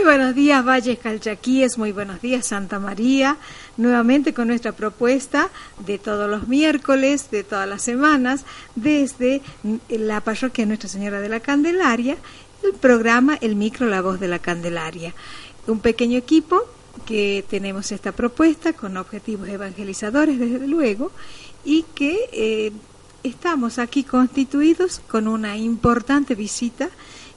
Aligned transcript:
Muy 0.00 0.16
buenos 0.16 0.34
días, 0.34 0.64
Valles 0.64 0.98
Calchaquíes, 0.98 1.76
muy 1.76 1.92
buenos 1.92 2.22
días, 2.22 2.46
Santa 2.46 2.78
María. 2.78 3.36
Nuevamente 3.76 4.32
con 4.32 4.48
nuestra 4.48 4.72
propuesta 4.72 5.50
de 5.84 5.98
todos 5.98 6.28
los 6.30 6.48
miércoles, 6.48 7.30
de 7.30 7.44
todas 7.44 7.68
las 7.68 7.82
semanas, 7.82 8.46
desde 8.76 9.42
la 9.90 10.22
parroquia 10.22 10.64
Nuestra 10.64 10.88
Señora 10.88 11.20
de 11.20 11.28
la 11.28 11.40
Candelaria, 11.40 12.16
el 12.62 12.72
programa 12.72 13.36
El 13.42 13.56
Micro, 13.56 13.88
la 13.88 14.00
voz 14.00 14.18
de 14.18 14.28
la 14.28 14.38
Candelaria. 14.38 15.14
Un 15.66 15.80
pequeño 15.80 16.16
equipo 16.16 16.62
que 17.04 17.44
tenemos 17.50 17.92
esta 17.92 18.12
propuesta 18.12 18.72
con 18.72 18.96
objetivos 18.96 19.50
evangelizadores, 19.50 20.38
desde 20.38 20.66
luego, 20.66 21.12
y 21.62 21.82
que 21.94 22.18
eh, 22.32 22.72
estamos 23.22 23.78
aquí 23.78 24.04
constituidos 24.04 25.00
con 25.08 25.28
una 25.28 25.56
importante 25.56 26.34
visita 26.34 26.88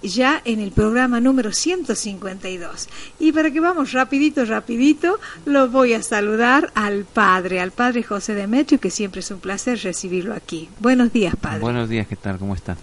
ya 0.02 0.42
en 0.44 0.59
el 0.59 0.72
programa 0.72 1.20
número 1.20 1.52
152. 1.54 2.90
Y 3.20 3.31
para 3.31 3.52
que 3.52 3.59
vamos 3.59 3.94
rapidito, 3.94 4.44
rapidito, 4.45 5.20
lo 5.45 5.70
voy 5.70 5.94
a 5.94 6.03
saludar 6.03 6.72
al 6.75 7.06
padre, 7.06 7.62
al 7.62 7.72
padre 7.72 8.03
José 8.03 8.34
Demetrio, 8.36 8.80
que 8.80 8.90
siempre 8.90 9.22
es 9.22 9.31
un 9.31 9.40
placer 9.40 9.80
recibirlo 9.81 10.34
aquí. 10.34 10.70
Buenos 10.80 11.14
días, 11.14 11.36
padre. 11.36 11.59
Buenos 11.59 11.90
días, 11.90 12.08
¿qué 12.08 12.16
tal? 12.16 12.38
¿Cómo 12.38 12.53
están? 12.53 12.78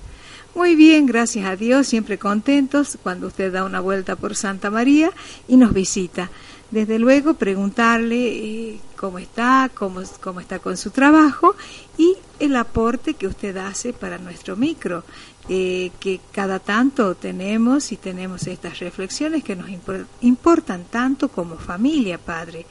Muy 0.54 0.74
bien, 0.74 1.06
gracias 1.06 1.46
a 1.46 1.54
Dios, 1.54 1.86
siempre 1.86 2.18
contentos 2.18 2.98
cuando 3.02 3.28
usted 3.28 3.52
da 3.52 3.64
una 3.64 3.80
vuelta 3.80 4.16
por 4.16 4.34
Santa 4.34 4.70
María 4.70 5.12
y 5.46 5.56
nos 5.56 5.72
visita. 5.72 6.30
Desde 6.70 7.00
luego, 7.00 7.34
preguntarle 7.34 8.28
eh, 8.28 8.80
cómo 8.96 9.18
está, 9.18 9.70
cómo, 9.74 10.02
cómo 10.20 10.40
está 10.40 10.60
con 10.60 10.76
su 10.76 10.90
trabajo 10.90 11.56
y 11.98 12.16
el 12.38 12.54
aporte 12.54 13.14
que 13.14 13.26
usted 13.26 13.56
hace 13.56 13.92
para 13.92 14.18
nuestro 14.18 14.56
micro, 14.56 15.02
eh, 15.48 15.90
que 15.98 16.20
cada 16.30 16.60
tanto 16.60 17.16
tenemos 17.16 17.90
y 17.90 17.96
tenemos 17.96 18.46
estas 18.46 18.78
reflexiones 18.78 19.42
que 19.42 19.56
nos 19.56 19.68
impor- 19.68 20.06
importan 20.20 20.84
tanto 20.84 21.28
como 21.28 21.56
familia, 21.56 22.18
Padre. 22.18 22.66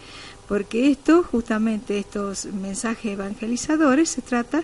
Porque 0.48 0.90
esto, 0.90 1.24
justamente 1.30 2.00
estos 2.00 2.46
mensajes 2.46 3.12
evangelizadores, 3.12 4.10
se 4.10 4.22
trata 4.22 4.64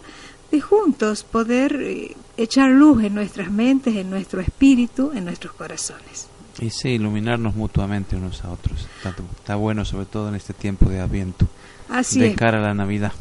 de 0.50 0.62
juntos 0.62 1.24
poder 1.24 1.76
eh, 1.82 2.16
echar 2.38 2.72
luz 2.72 3.04
en 3.04 3.16
nuestras 3.16 3.52
mentes, 3.52 3.96
en 3.96 4.10
nuestro 4.10 4.40
espíritu, 4.40 5.12
en 5.14 5.26
nuestros 5.26 5.54
corazones. 5.54 6.28
Y 6.60 6.70
sí, 6.70 6.90
iluminarnos 6.90 7.56
mutuamente 7.56 8.16
unos 8.16 8.44
a 8.46 8.52
otros. 8.52 8.88
Está, 8.98 9.16
está 9.38 9.56
bueno, 9.56 9.84
sobre 9.86 10.06
todo 10.06 10.30
en 10.30 10.36
este 10.36 10.54
tiempo 10.54 10.90
de 10.90 11.00
Adviento, 11.02 11.48
Así 11.90 12.20
de 12.20 12.28
es. 12.30 12.38
cara 12.38 12.60
a 12.60 12.62
la 12.62 12.74
Navidad. 12.74 13.12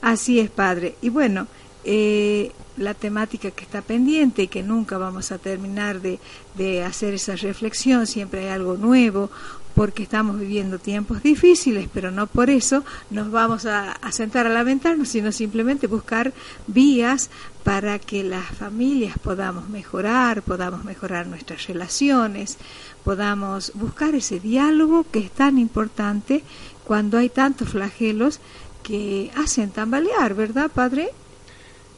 Así 0.00 0.40
es, 0.40 0.50
padre. 0.50 0.96
Y 1.02 1.08
bueno, 1.10 1.46
eh, 1.84 2.52
la 2.76 2.94
temática 2.94 3.50
que 3.50 3.62
está 3.64 3.82
pendiente 3.82 4.42
y 4.42 4.48
que 4.48 4.62
nunca 4.62 4.98
vamos 4.98 5.32
a 5.32 5.38
terminar 5.38 6.00
de, 6.00 6.18
de 6.56 6.82
hacer 6.82 7.14
esa 7.14 7.36
reflexión, 7.36 8.06
siempre 8.06 8.44
hay 8.44 8.48
algo 8.54 8.76
nuevo, 8.76 9.30
porque 9.76 10.04
estamos 10.04 10.40
viviendo 10.40 10.78
tiempos 10.78 11.22
difíciles, 11.22 11.86
pero 11.92 12.10
no 12.10 12.26
por 12.26 12.48
eso 12.48 12.82
nos 13.10 13.30
vamos 13.30 13.66
a, 13.66 13.94
sentar 14.10 14.46
a 14.46 14.48
lamentarnos, 14.48 15.10
sino 15.10 15.32
simplemente 15.32 15.86
buscar 15.86 16.32
vías 16.66 17.28
para 17.62 17.98
que 17.98 18.24
las 18.24 18.46
familias 18.46 19.18
podamos 19.18 19.68
mejorar, 19.68 20.40
podamos 20.40 20.82
mejorar 20.84 21.26
nuestras 21.26 21.66
relaciones, 21.66 22.56
podamos 23.04 23.72
buscar 23.74 24.14
ese 24.14 24.40
diálogo 24.40 25.04
que 25.12 25.18
es 25.18 25.30
tan 25.30 25.58
importante 25.58 26.42
cuando 26.84 27.18
hay 27.18 27.28
tantos 27.28 27.68
flagelos 27.68 28.40
que 28.82 29.30
hacen 29.36 29.72
tambalear, 29.72 30.32
¿verdad, 30.32 30.70
Padre? 30.74 31.10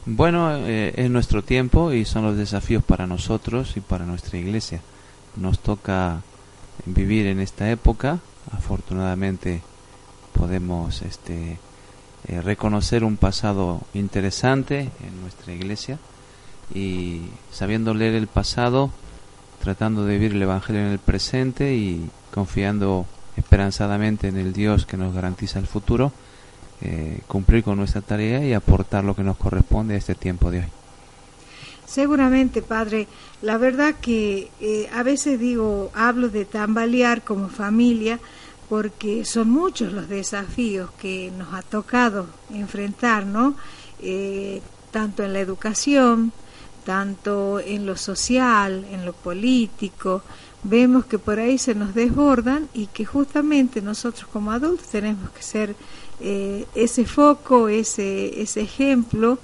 Bueno, 0.05 0.53
eh, 0.53 0.91
es 0.97 1.09
nuestro 1.09 1.43
tiempo 1.43 1.93
y 1.93 2.03
son 2.03 2.25
los 2.25 2.35
desafíos 2.35 2.83
para 2.83 3.07
nosotros 3.07 3.77
y 3.77 3.79
para 3.79 4.05
nuestra 4.05 4.37
iglesia. 4.37 4.81
Nos 5.37 5.59
toca 5.59 6.23
vivir 6.85 7.27
en 7.27 7.39
esta 7.39 7.69
época. 7.69 8.19
Afortunadamente 8.51 9.61
podemos 10.33 11.01
este, 11.01 11.57
eh, 12.27 12.41
reconocer 12.41 13.03
un 13.03 13.17
pasado 13.17 13.81
interesante 13.93 14.89
en 15.05 15.21
nuestra 15.21 15.53
iglesia 15.53 15.99
y 16.73 17.21
sabiendo 17.51 17.93
leer 17.93 18.13
el 18.13 18.27
pasado, 18.27 18.91
tratando 19.61 20.05
de 20.05 20.13
vivir 20.13 20.33
el 20.33 20.41
Evangelio 20.41 20.81
en 20.81 20.87
el 20.87 20.99
presente 20.99 21.75
y 21.75 22.09
confiando 22.33 23.05
esperanzadamente 23.35 24.27
en 24.27 24.37
el 24.37 24.53
Dios 24.53 24.85
que 24.85 24.97
nos 24.97 25.13
garantiza 25.13 25.59
el 25.59 25.67
futuro, 25.67 26.11
eh, 26.81 27.19
cumplir 27.27 27.63
con 27.63 27.77
nuestra 27.77 28.01
tarea 28.01 28.45
y 28.45 28.53
aportar 28.53 29.03
lo 29.03 29.15
que 29.15 29.23
nos 29.23 29.37
corresponde 29.37 29.95
a 29.95 29.97
este 29.97 30.15
tiempo 30.15 30.51
de 30.51 30.59
hoy. 30.59 30.78
Seguramente, 31.89 32.61
Padre. 32.61 33.07
La 33.41 33.57
verdad 33.57 33.95
que 33.99 34.51
eh, 34.61 34.87
a 34.93 35.01
veces 35.01 35.39
digo, 35.39 35.89
hablo 35.95 36.29
de 36.29 36.45
tambalear 36.45 37.23
como 37.23 37.49
familia 37.49 38.19
porque 38.69 39.25
son 39.25 39.49
muchos 39.49 39.91
los 39.91 40.07
desafíos 40.07 40.91
que 41.01 41.31
nos 41.35 41.51
ha 41.51 41.63
tocado 41.63 42.27
enfrentar, 42.53 43.25
¿no? 43.25 43.55
Eh, 44.03 44.61
tanto 44.91 45.23
en 45.23 45.33
la 45.33 45.39
educación, 45.39 46.31
tanto 46.85 47.59
en 47.59 47.87
lo 47.87 47.97
social, 47.97 48.85
en 48.91 49.03
lo 49.03 49.13
político, 49.13 50.21
vemos 50.61 51.05
que 51.05 51.17
por 51.17 51.39
ahí 51.39 51.57
se 51.57 51.73
nos 51.73 51.95
desbordan 51.95 52.69
y 52.75 52.85
que 52.87 53.03
justamente 53.03 53.81
nosotros 53.81 54.29
como 54.31 54.51
adultos 54.51 54.89
tenemos 54.89 55.31
que 55.31 55.41
ser 55.41 55.75
eh, 56.19 56.67
ese 56.75 57.05
foco, 57.05 57.67
ese, 57.67 58.41
ese 58.41 58.61
ejemplo 58.61 59.39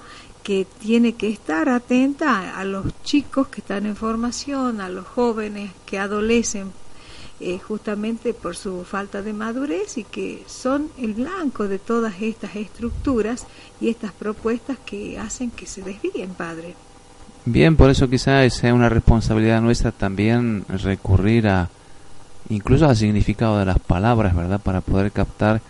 que 0.46 0.64
tiene 0.78 1.14
que 1.14 1.28
estar 1.28 1.68
atenta 1.68 2.56
a, 2.56 2.64
los 2.64 2.86
chicos 3.02 3.48
que 3.48 3.62
están 3.62 3.84
en 3.84 3.96
formación, 3.96 4.80
a 4.80 4.88
los 4.88 5.04
jóvenes 5.04 5.72
que 5.84 5.98
adolecen 5.98 6.70
eh, 7.40 7.58
justamente 7.58 8.32
por 8.32 8.54
su 8.54 8.84
falta 8.84 9.22
de 9.22 9.32
madurez 9.32 9.98
y 9.98 10.04
que 10.04 10.44
son 10.46 10.88
el 10.98 11.14
blanco 11.14 11.66
de 11.66 11.80
todas 11.80 12.22
estas 12.22 12.54
estructuras 12.54 13.44
y 13.80 13.88
estas 13.88 14.12
propuestas 14.12 14.78
que 14.86 15.18
hacen 15.18 15.50
que 15.50 15.66
se 15.66 15.82
desvíen, 15.82 16.30
Padre. 16.34 16.76
Bien, 17.44 17.74
por 17.74 17.90
eso 17.90 18.08
quizás 18.08 18.54
sea 18.54 18.72
una 18.72 18.88
responsabilidad 18.88 19.60
nuestra 19.60 19.90
también 19.90 20.64
recurrir 20.68 21.48
a 21.48 21.70
incluso 22.50 22.88
al 22.88 22.94
significado 22.94 23.58
de 23.58 23.64
las 23.64 23.80
palabras, 23.80 24.32
¿verdad? 24.36 24.60
Para 24.60 24.80
poder 24.80 25.10
captar 25.10 25.60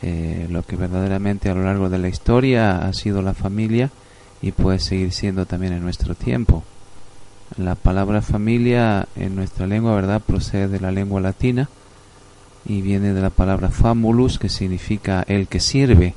eh, 0.00 0.46
lo 0.48 0.62
que 0.62 0.76
verdaderamente 0.76 1.50
a 1.50 1.54
lo 1.54 1.64
largo 1.64 1.90
de 1.90 1.98
la 1.98 2.06
historia 2.06 2.86
ha 2.86 2.92
sido 2.92 3.20
la 3.20 3.34
familia 3.34 3.90
y 4.42 4.50
puede 4.50 4.80
seguir 4.80 5.12
siendo 5.12 5.46
también 5.46 5.72
en 5.72 5.82
nuestro 5.82 6.14
tiempo. 6.14 6.64
La 7.56 7.76
palabra 7.76 8.22
familia 8.22 9.06
en 9.14 9.36
nuestra 9.36 9.66
lengua, 9.66 9.94
¿verdad? 9.94 10.20
Procede 10.20 10.68
de 10.68 10.80
la 10.80 10.90
lengua 10.90 11.20
latina 11.20 11.68
y 12.66 12.82
viene 12.82 13.12
de 13.12 13.20
la 13.20 13.30
palabra 13.30 13.68
famulus, 13.68 14.38
que 14.38 14.48
significa 14.48 15.24
el 15.28 15.46
que 15.46 15.60
sirve. 15.60 16.14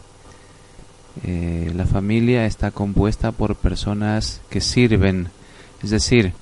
Eh, 1.24 1.72
la 1.76 1.86
familia 1.86 2.46
está 2.46 2.72
compuesta 2.72 3.32
por 3.32 3.56
personas 3.56 4.42
que 4.50 4.60
sirven, 4.60 5.30
es 5.84 5.92
decir, 5.92 6.34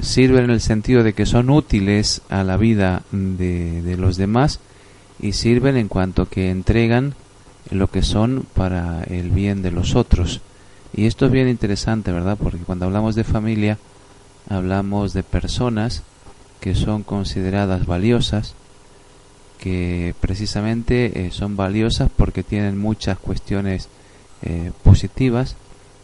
sirven 0.00 0.44
en 0.44 0.50
el 0.50 0.60
sentido 0.60 1.02
de 1.02 1.12
que 1.12 1.26
son 1.26 1.50
útiles 1.50 2.22
a 2.28 2.44
la 2.44 2.56
vida 2.56 3.02
de, 3.10 3.82
de 3.82 3.96
los 3.96 4.16
demás 4.16 4.60
y 5.18 5.32
sirven 5.32 5.76
en 5.76 5.88
cuanto 5.88 6.28
que 6.28 6.50
entregan 6.50 7.14
lo 7.70 7.88
que 7.88 8.02
son 8.02 8.46
para 8.54 9.02
el 9.04 9.30
bien 9.30 9.62
de 9.62 9.70
los 9.70 9.96
otros. 9.96 10.40
Y 10.96 11.06
esto 11.06 11.26
es 11.26 11.32
bien 11.32 11.48
interesante, 11.48 12.10
¿verdad? 12.10 12.38
Porque 12.40 12.58
cuando 12.58 12.86
hablamos 12.86 13.14
de 13.14 13.24
familia, 13.24 13.78
hablamos 14.48 15.12
de 15.12 15.22
personas 15.22 16.02
que 16.60 16.74
son 16.74 17.02
consideradas 17.02 17.86
valiosas, 17.86 18.54
que 19.58 20.14
precisamente 20.20 21.26
eh, 21.26 21.30
son 21.30 21.56
valiosas 21.56 22.10
porque 22.16 22.42
tienen 22.42 22.78
muchas 22.78 23.18
cuestiones 23.18 23.88
eh, 24.42 24.72
positivas, 24.82 25.56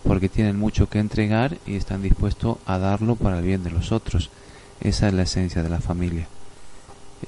porque 0.04 0.28
tienen 0.28 0.58
mucho 0.58 0.88
que 0.88 0.98
entregar 0.98 1.56
y 1.66 1.76
están 1.76 2.02
dispuestos 2.02 2.58
a 2.66 2.78
darlo 2.78 3.16
para 3.16 3.38
el 3.38 3.44
bien 3.44 3.62
de 3.64 3.70
los 3.70 3.92
otros. 3.92 4.30
Esa 4.80 5.08
es 5.08 5.14
la 5.14 5.22
esencia 5.22 5.62
de 5.62 5.68
la 5.68 5.80
familia. 5.80 6.26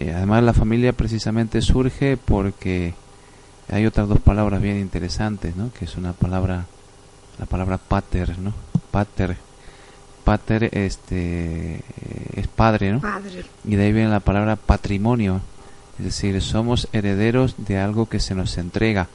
Eh, 0.01 0.13
además, 0.13 0.43
la 0.43 0.53
familia 0.53 0.93
precisamente 0.93 1.63
surge 1.63 2.17
porque 2.17 2.95
hay 3.71 3.87
otras 3.87 4.09
dos 4.09 4.21
palabras 4.21 4.61
bien 4.61 4.81
interesantes, 4.81 5.57
¿no? 5.57 5.73
Que 5.73 5.85
es 5.85 5.97
una 5.97 6.13
palabra, 6.13 6.67
la 7.39 7.47
palabra 7.47 7.79
pater, 7.79 8.39
¿no? 8.39 8.53
Pater, 8.91 9.37
pater 10.25 10.71
este 10.73 11.81
es 12.35 12.47
padre, 12.49 12.93
¿no? 12.93 13.01
Padre. 13.01 13.45
Y 13.65 13.77
de 13.77 13.85
ahí 13.85 13.93
viene 13.93 14.11
la 14.11 14.21
palabra 14.21 14.57
patrimonio. 14.57 15.41
Es 15.99 16.05
decir, 16.07 16.41
somos 16.43 16.89
herederos 16.93 17.55
de 17.59 17.79
algo 17.79 18.09
que 18.09 18.21
se 18.21 18.35
nos 18.35 18.59
entrega. 18.59 19.09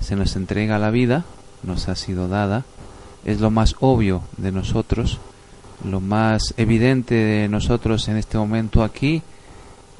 Se 0.00 0.16
nos 0.16 0.36
entrega 0.36 0.78
la 0.78 0.90
vida, 0.90 1.24
nos 1.62 1.88
ha 1.88 1.96
sido 1.96 2.28
dada. 2.28 2.64
Es 3.24 3.40
lo 3.40 3.50
más 3.50 3.76
obvio 3.80 4.22
de 4.36 4.52
nosotros, 4.52 5.18
lo 5.82 6.00
más 6.00 6.54
evidente 6.56 7.14
de 7.14 7.48
nosotros 7.48 8.08
en 8.08 8.16
este 8.16 8.38
momento 8.38 8.82
aquí 8.82 9.22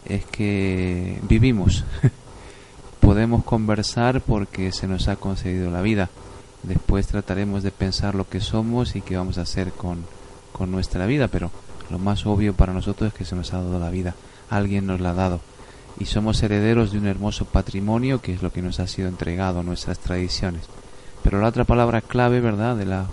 es 0.04 0.24
que 0.26 1.20
vivimos. 1.22 1.84
Podemos 3.00 3.44
conversar 3.44 4.20
porque 4.20 4.72
se 4.72 4.86
nos 4.86 5.08
ha 5.08 5.16
concedido 5.16 5.70
la 5.70 5.82
vida. 5.82 6.10
Después 6.66 7.06
trataremos 7.06 7.62
de 7.62 7.70
pensar 7.70 8.14
lo 8.14 8.28
que 8.28 8.40
somos 8.40 8.96
y 8.96 9.02
qué 9.02 9.16
vamos 9.16 9.38
a 9.38 9.42
hacer 9.42 9.72
con, 9.72 10.04
con 10.52 10.70
nuestra 10.70 11.06
vida, 11.06 11.28
pero 11.28 11.50
lo 11.90 11.98
más 11.98 12.26
obvio 12.26 12.54
para 12.54 12.72
nosotros 12.72 13.08
es 13.08 13.14
que 13.14 13.24
se 13.24 13.36
nos 13.36 13.52
ha 13.52 13.58
dado 13.58 13.78
la 13.78 13.90
vida. 13.90 14.14
Alguien 14.48 14.86
nos 14.86 15.00
la 15.00 15.10
ha 15.10 15.14
dado. 15.14 15.40
Y 15.98 16.06
somos 16.06 16.42
herederos 16.42 16.92
de 16.92 16.98
un 16.98 17.06
hermoso 17.06 17.44
patrimonio 17.44 18.20
que 18.20 18.32
es 18.32 18.42
lo 18.42 18.52
que 18.52 18.62
nos 18.62 18.80
ha 18.80 18.86
sido 18.86 19.08
entregado, 19.08 19.62
nuestras 19.62 19.98
tradiciones. 19.98 20.62
Pero 21.22 21.40
la 21.40 21.48
otra 21.48 21.64
palabra 21.64 22.00
clave, 22.00 22.40
¿verdad?, 22.40 22.76
de 22.76 22.86
la, 22.86 23.06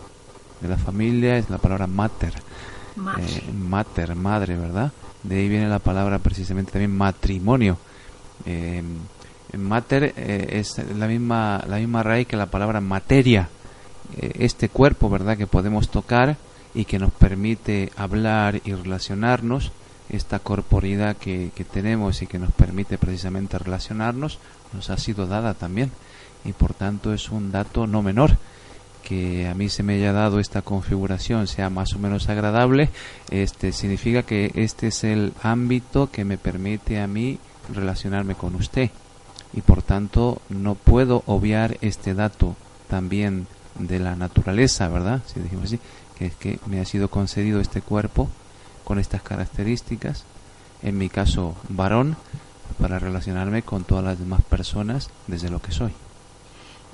de 0.62 0.68
la 0.68 0.78
familia 0.78 1.38
es 1.38 1.50
la 1.50 1.58
palabra 1.58 1.88
mater. 1.88 2.34
Madre. 2.96 3.24
Eh, 3.24 3.52
mater, 3.54 4.16
madre, 4.16 4.58
¿verdad? 4.58 4.92
De 5.24 5.38
ahí 5.38 5.50
viene 5.50 5.70
la 5.70 5.80
palabra 5.80 6.20
precisamente 6.20 6.72
también 6.72 6.96
matrimonio. 6.96 7.78
Eh, 8.46 8.84
mater 9.58 10.14
eh, 10.16 10.60
es 10.60 10.78
la 10.98 11.08
misma, 11.08 11.64
la 11.68 11.78
misma 11.78 12.04
raíz 12.04 12.28
que 12.28 12.38
la 12.38 12.48
palabra 12.48 12.82
materia. 12.82 13.50
Eh, 14.18 14.32
este 14.40 14.70
cuerpo, 14.70 15.10
¿verdad?, 15.10 15.38
que 15.38 15.48
podemos 15.48 15.90
tocar 15.90 16.38
y 16.74 16.86
que 16.86 17.00
nos 17.00 17.12
permite 17.12 17.92
hablar 17.96 18.62
y 18.64 18.74
relacionarnos, 18.74 19.72
esta 20.10 20.40
corporidad 20.40 21.16
que, 21.16 21.52
que 21.56 21.64
tenemos 21.64 22.22
y 22.22 22.28
que 22.28 22.40
nos 22.40 22.52
permite 22.52 22.98
precisamente 22.98 23.58
relacionarnos, 23.58 24.40
nos 24.74 24.90
ha 24.90 24.98
sido 24.98 25.26
dada 25.26 25.54
también. 25.54 25.92
Y 26.44 26.54
por 26.54 26.74
tanto 26.74 27.14
es 27.14 27.30
un 27.30 27.52
dato 27.52 27.88
no 27.88 28.02
menor 28.02 28.38
que 29.04 29.48
a 29.48 29.54
mí 29.54 29.70
se 29.70 29.84
me 29.84 29.96
haya 29.96 30.14
dado 30.14 30.40
esta 30.40 30.62
configuración 30.62 31.48
sea 31.48 31.70
más 31.70 31.94
o 31.94 32.00
menos 32.00 32.30
agradable, 32.30 32.90
este 33.30 33.72
significa 33.72 34.24
que 34.24 34.52
este 34.56 34.88
es 34.88 35.04
el 35.04 35.34
ámbito 35.42 36.12
que 36.12 36.24
me 36.24 36.38
permite 36.38 37.00
a 37.00 37.08
mí 37.08 37.40
relacionarme 37.74 38.36
con 38.36 38.56
usted 38.56 38.92
y 39.54 39.62
por 39.62 39.82
tanto 39.82 40.42
no 40.50 40.76
puedo 40.76 41.24
obviar 41.26 41.78
este 41.82 42.14
dato 42.14 42.56
también 42.90 43.48
de 43.76 44.00
la 44.00 44.16
naturaleza, 44.16 44.88
¿verdad? 44.90 45.22
Si 45.28 45.40
decimos 45.40 45.66
así, 45.66 45.80
que 46.18 46.26
es 46.28 46.36
que 46.36 46.60
me 46.66 46.80
ha 46.80 46.86
sido 46.86 47.10
concedido 47.10 47.60
este 47.60 47.82
cuerpo 47.82 48.30
con 48.84 49.00
estas 49.00 49.22
características, 49.22 50.26
en 50.82 50.98
mi 50.98 51.10
caso 51.10 51.56
varón, 51.70 52.18
para 52.80 53.00
relacionarme 53.00 53.64
con 53.64 53.84
todas 53.84 54.04
las 54.04 54.20
demás 54.20 54.42
personas 54.42 55.10
desde 55.28 55.50
lo 55.50 55.62
que 55.62 55.72
soy. 55.72 55.92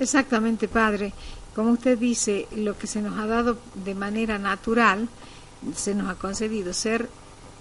Exactamente, 0.00 0.68
padre. 0.68 1.12
Como 1.54 1.72
usted 1.72 1.98
dice, 1.98 2.46
lo 2.54 2.78
que 2.78 2.86
se 2.86 3.02
nos 3.02 3.18
ha 3.18 3.26
dado 3.26 3.58
de 3.84 3.94
manera 3.94 4.38
natural, 4.38 5.08
se 5.74 5.94
nos 5.94 6.08
ha 6.08 6.14
concedido 6.14 6.72
ser, 6.72 7.08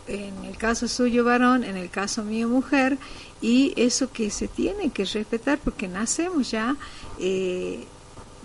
en 0.08 0.46
el 0.46 0.58
caso 0.58 0.88
suyo 0.88 1.24
varón, 1.24 1.64
en 1.64 1.78
el 1.78 1.90
caso 1.90 2.24
mío 2.24 2.48
mujer, 2.48 2.98
y 3.42 3.74
eso 3.76 4.12
que 4.12 4.30
se 4.32 4.48
tiene 4.48 4.90
que 4.90 5.06
respetar 5.06 5.60
porque 5.60 5.88
nacemos 5.88 6.52
ya 6.52 6.76
eh, 7.20 7.86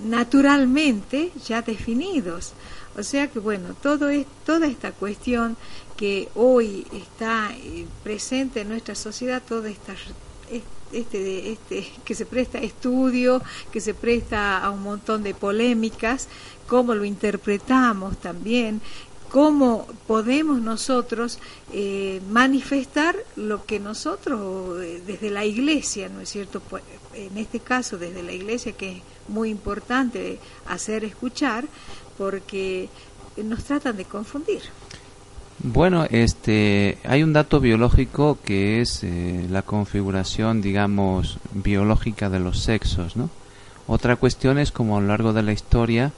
naturalmente 0.05 1.31
ya 1.47 1.63
definidos. 1.63 2.53
O 2.97 3.03
sea 3.03 3.29
que 3.29 3.39
bueno, 3.39 3.75
todo 3.83 4.11
es, 4.11 4.27
toda 4.45 4.67
esta 4.67 4.93
cuestión 4.93 5.57
que 5.97 6.29
hoy 6.35 6.87
está 6.93 7.53
eh, 7.53 7.87
presente 8.03 8.61
en 8.61 8.69
nuestra 8.69 8.95
sociedad, 8.95 9.43
toda 9.47 9.71
esta 9.71 9.95
este, 10.93 11.53
este, 11.53 11.87
que 12.05 12.15
se 12.15 12.27
presta 12.27 12.59
estudio, 12.59 13.43
que 13.73 13.81
se 13.81 13.95
presta 13.95 14.63
a 14.63 14.71
un 14.71 14.83
montón 14.83 15.23
de 15.23 15.35
polémicas, 15.35 16.29
cómo 16.67 16.95
lo 16.95 17.05
interpretamos 17.05 18.19
también, 18.19 18.81
cómo 19.33 19.87
podemos 20.07 20.61
nosotros 20.61 21.39
eh, 21.73 22.21
manifestar 22.31 23.17
lo 23.35 23.65
que 23.65 23.81
nosotros 23.81 24.79
eh, 24.83 25.03
desde 25.07 25.31
la 25.31 25.47
iglesia, 25.47 26.11
¿no 26.11 26.21
es 26.21 26.29
cierto? 26.29 26.61
Pues, 26.61 26.83
en 27.15 27.39
este 27.39 27.59
caso 27.59 27.97
desde 27.97 28.23
la 28.23 28.33
iglesia 28.33 28.73
que 28.73 28.99
es 28.99 29.03
muy 29.29 29.49
importante 29.49 30.39
hacer 30.67 31.05
escuchar 31.05 31.65
porque 32.19 32.91
nos 33.43 33.65
tratan 33.65 33.97
de 33.97 34.05
confundir. 34.05 34.61
Bueno, 35.61 36.05
este, 36.11 36.99
hay 37.05 37.23
un 37.23 37.33
dato 37.33 37.59
biológico 37.59 38.37
que 38.45 38.83
es 38.83 39.03
eh, 39.03 39.47
la 39.51 39.63
configuración, 39.63 40.61
digamos, 40.61 41.39
biológica 41.53 42.29
de 42.29 42.41
los 42.41 42.59
sexos, 42.59 43.17
¿no? 43.17 43.31
Otra 43.87 44.17
cuestión 44.17 44.59
es 44.59 44.73
como 44.73 44.99
a 44.99 45.01
lo 45.01 45.07
largo 45.07 45.33
de 45.33 45.43
la 45.43 45.53
historia 45.53 46.13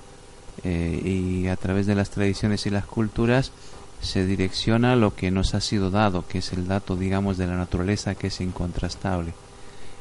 eh, 0.62 1.00
y 1.04 1.48
a 1.48 1.56
través 1.56 1.86
de 1.86 1.94
las 1.94 2.10
tradiciones 2.10 2.66
y 2.66 2.70
las 2.70 2.86
culturas 2.86 3.52
se 4.00 4.26
direcciona 4.26 4.96
lo 4.96 5.14
que 5.14 5.30
nos 5.30 5.54
ha 5.54 5.60
sido 5.60 5.90
dado, 5.90 6.26
que 6.26 6.38
es 6.38 6.52
el 6.52 6.68
dato, 6.68 6.96
digamos, 6.96 7.38
de 7.38 7.46
la 7.46 7.56
naturaleza 7.56 8.14
que 8.14 8.28
es 8.28 8.40
incontrastable. 8.40 9.32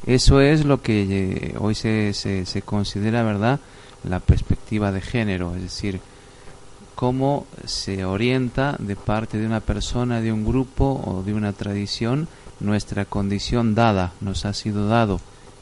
Eso 0.06 0.42
es 0.42 0.66
lo 0.66 0.82
que 0.82 1.04
eh, 1.04 1.56
hoy 1.58 1.76
se, 1.76 2.14
se, 2.14 2.46
se 2.46 2.62
considera, 2.62 3.24
¿verdad?, 3.24 3.60
la 4.04 4.20
perspectiva 4.20 4.92
de 4.92 5.00
género, 5.00 5.56
es 5.56 5.62
decir, 5.62 6.02
cómo 6.96 7.48
se 7.66 8.06
orienta 8.06 8.76
de 8.80 8.96
parte 8.96 9.38
de 9.38 9.46
una 9.46 9.62
persona, 9.62 10.22
de 10.22 10.34
un 10.34 10.46
grupo 10.46 11.02
o 11.06 11.24
de 11.24 11.34
una 11.34 11.54
tradición 11.54 12.28
nuestra 12.60 13.06
condición 13.06 13.76
dada, 13.76 14.14
nos 14.22 14.46
ha 14.46 14.54
sido 14.54 14.88
dado 14.88 15.20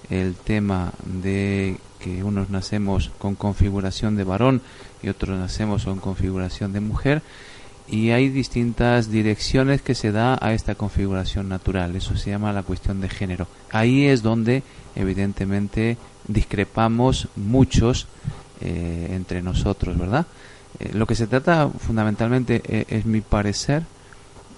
el 0.10 0.36
tema 0.36 0.92
de 1.06 1.78
que 2.04 2.24
unos 2.24 2.50
nacemos 2.50 3.12
con 3.18 3.36
configuración 3.36 4.16
de 4.16 4.24
varón 4.24 4.62
y 5.04 5.10
otros 5.10 5.38
nacemos 5.38 5.86
con 5.86 6.00
configuración 6.00 6.74
de 6.74 6.80
mujer 6.80 7.22
y 7.88 8.12
hay 8.12 8.30
distintas 8.30 9.12
direcciones 9.12 9.82
que 9.82 9.96
se 9.96 10.12
da 10.12 10.38
a 10.42 10.54
esta 10.54 10.76
configuración 10.76 11.50
natural, 11.50 11.96
eso 11.96 12.16
se 12.16 12.30
llama 12.30 12.54
la 12.54 12.64
cuestión 12.64 13.02
de 13.02 13.10
género. 13.10 13.48
Ahí 13.70 14.06
es 14.06 14.24
donde 14.24 14.64
evidentemente 14.96 15.98
discrepamos 16.28 17.28
muchos 17.36 18.08
eh, 18.62 19.10
entre 19.12 19.42
nosotros, 19.42 19.98
¿verdad? 19.98 20.26
Eh, 20.80 20.92
lo 20.94 21.06
que 21.06 21.16
se 21.16 21.28
trata 21.28 21.68
fundamentalmente, 21.68 22.62
eh, 22.66 22.86
es 22.88 23.06
mi 23.06 23.22
parecer, 23.22 23.84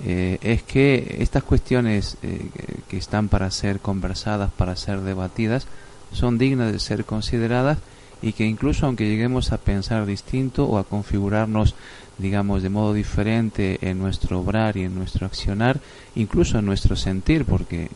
es 0.06 0.64
que 0.64 1.18
estas 1.20 1.44
cuestiones 1.44 2.18
que 2.90 2.98
están 2.98 3.30
para 3.30 3.50
ser 3.52 3.80
conversadas, 3.80 4.52
para 4.52 4.76
ser 4.76 5.00
debatidas, 5.02 5.68
son 6.14 6.38
dignas 6.38 6.72
de 6.72 6.80
ser 6.80 7.06
consideradas 7.06 7.80
y 8.22 8.32
que 8.34 8.46
incluso 8.46 8.86
aunque 8.86 9.08
lleguemos 9.08 9.52
a 9.52 9.58
pensar 9.58 10.06
distinto 10.06 10.66
o 10.66 10.78
a 10.78 10.86
configurarnos, 10.86 11.76
digamos, 12.18 12.64
de 12.64 12.70
modo 12.70 12.94
diferente 12.94 13.80
en 13.82 14.00
nuestro 14.00 14.40
obrar 14.40 14.78
y 14.78 14.84
en 14.84 14.96
nuestro 14.96 15.26
accionar, 15.26 15.82
incluso 16.16 16.58
en 16.58 16.66
nuestro 16.66 16.96
sentir, 16.96 17.44
porque 17.44 17.90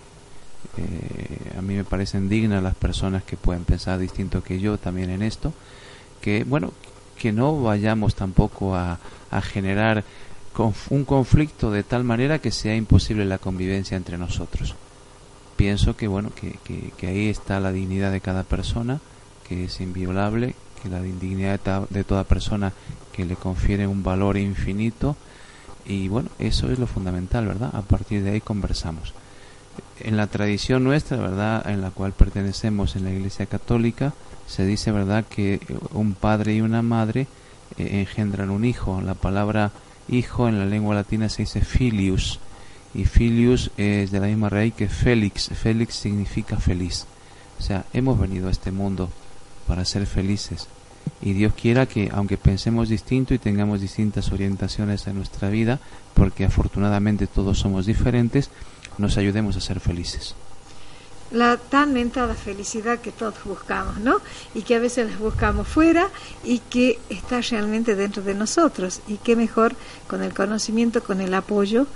a 1.58 1.62
mí 1.62 1.76
me 1.76 1.84
parecen 1.84 2.30
dignas 2.30 2.62
las 2.62 2.76
personas 2.76 3.24
que 3.24 3.38
pueden 3.38 3.64
pensar 3.64 4.00
distinto 4.00 4.44
que 4.44 4.60
yo 4.60 4.78
también 4.78 5.10
en 5.10 5.22
esto, 5.22 5.54
que 6.22 6.44
bueno, 6.44 6.74
que 7.18 7.32
no 7.32 7.62
vayamos 7.62 8.16
tampoco 8.16 8.76
a, 8.76 9.00
a 9.32 9.42
generar 9.42 10.04
un 10.90 11.06
conflicto 11.06 11.72
de 11.72 11.84
tal 11.84 12.04
manera 12.04 12.40
que 12.40 12.52
sea 12.52 12.76
imposible 12.76 13.26
la 13.26 13.38
convivencia 13.38 13.96
entre 13.96 14.18
nosotros. 14.18 14.76
Pienso 15.58 15.98
que 15.98 16.08
bueno 16.08 16.30
que, 16.36 16.60
que, 16.96 17.08
ahí 17.08 17.30
está 17.30 17.60
la 17.60 17.72
dignidad 17.72 18.12
de 18.12 18.22
cada 18.22 18.44
persona, 18.44 19.00
que 19.48 19.66
es 19.66 19.82
inviolable, 19.82 20.54
que 20.82 20.88
la 20.88 21.02
dignidad 21.02 21.88
de, 21.90 22.04
toda 22.04 22.24
persona 22.26 22.74
que 23.12 23.26
le 23.26 23.36
confiere 23.36 23.88
un 23.88 24.04
valor 24.04 24.38
infinito 24.38 25.18
y 25.84 26.10
bueno, 26.10 26.30
eso 26.38 26.72
es 26.72 26.78
lo 26.78 26.86
fundamental, 26.86 27.48
¿verdad? 27.48 27.72
A 27.74 27.82
partir 27.82 28.24
de 28.24 28.32
ahí 28.32 28.42
conversamos. 28.42 29.14
En 30.00 30.16
la 30.16 30.28
tradición 30.28 30.84
nuestra, 30.84 31.18
¿verdad? 31.18 31.68
En 31.68 31.82
la 31.82 31.90
cual 31.90 32.14
pertenecemos 32.14 32.96
en 32.96 33.06
la 33.06 33.12
Iglesia 33.12 33.48
Católica, 33.48 34.14
se 34.46 34.64
dice, 34.64 34.92
¿verdad?, 34.92 35.26
que 35.28 35.60
un 35.92 36.14
padre 36.14 36.54
y 36.54 36.62
una 36.62 36.84
madre 36.84 37.26
eh, 37.78 38.02
engendran 38.02 38.52
un 38.52 38.64
hijo. 38.64 39.02
La 39.02 39.16
palabra 39.16 39.72
hijo 40.08 40.48
en 40.48 40.60
la 40.60 40.66
lengua 40.66 40.94
latina 40.94 41.30
se 41.30 41.44
dice 41.44 41.62
filius 41.62 42.40
y 42.94 43.06
filius 43.06 43.72
es 43.78 44.12
de 44.12 44.20
la 44.20 44.28
misma 44.28 44.50
raíz 44.50 44.74
que 44.74 44.88
Félix. 44.88 45.50
Félix 45.50 45.96
significa 45.96 46.58
feliz. 46.58 47.06
O 47.60 47.62
sea, 47.62 47.86
hemos 47.94 48.20
venido 48.20 48.48
a 48.48 48.52
este 48.52 48.72
mundo 48.72 49.10
para 49.68 49.86
ser 49.86 50.06
felices. 50.06 50.68
Y 51.22 51.34
Dios 51.34 51.54
quiera 51.54 51.86
que, 51.86 52.10
aunque 52.14 52.38
pensemos 52.38 52.90
distinto 52.90 53.34
y 53.34 53.40
tengamos 53.40 53.82
distintas 53.82 54.32
orientaciones 54.32 55.08
en 55.08 55.16
nuestra 55.16 55.50
vida, 55.50 55.80
porque 56.14 56.46
afortunadamente 56.46 57.28
todos 57.28 57.60
somos 57.60 57.86
diferentes, 57.86 58.50
nos 58.98 59.18
ayudemos 59.18 59.56
a 59.58 59.62
ser 59.62 59.80
felices. 59.80 60.36
la 61.32 61.58
tan 61.58 61.94
mentada 61.94 62.36
felicidad 62.36 63.00
que 63.00 63.12
todos 63.12 63.36
buscamos, 63.44 64.00
¿no? 64.00 64.22
Y 64.54 64.62
que 64.62 64.76
a 64.76 64.80
veces 64.80 65.10
las 65.10 65.20
buscamos 65.20 65.68
fuera 65.68 66.10
y 66.44 66.60
que 66.60 67.00
está 67.10 67.42
realmente 67.42 67.96
dentro 67.96 68.24
de 68.24 68.34
nosotros. 68.34 69.02
Y 69.08 69.18
qué 69.18 69.36
mejor 69.36 69.76
con 70.08 70.24
el 70.24 70.34
conocimiento, 70.34 71.04
con 71.04 71.20
el 71.22 71.34
apoyo. 71.34 71.88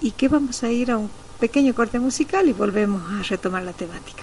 Y 0.00 0.12
que 0.12 0.28
vamos 0.28 0.62
a 0.62 0.70
ir 0.70 0.90
a 0.90 0.98
un 0.98 1.10
pequeño 1.38 1.74
corte 1.74 1.98
musical 1.98 2.48
y 2.48 2.52
volvemos 2.52 3.02
a 3.12 3.22
retomar 3.22 3.62
la 3.62 3.72
temática. 3.72 4.22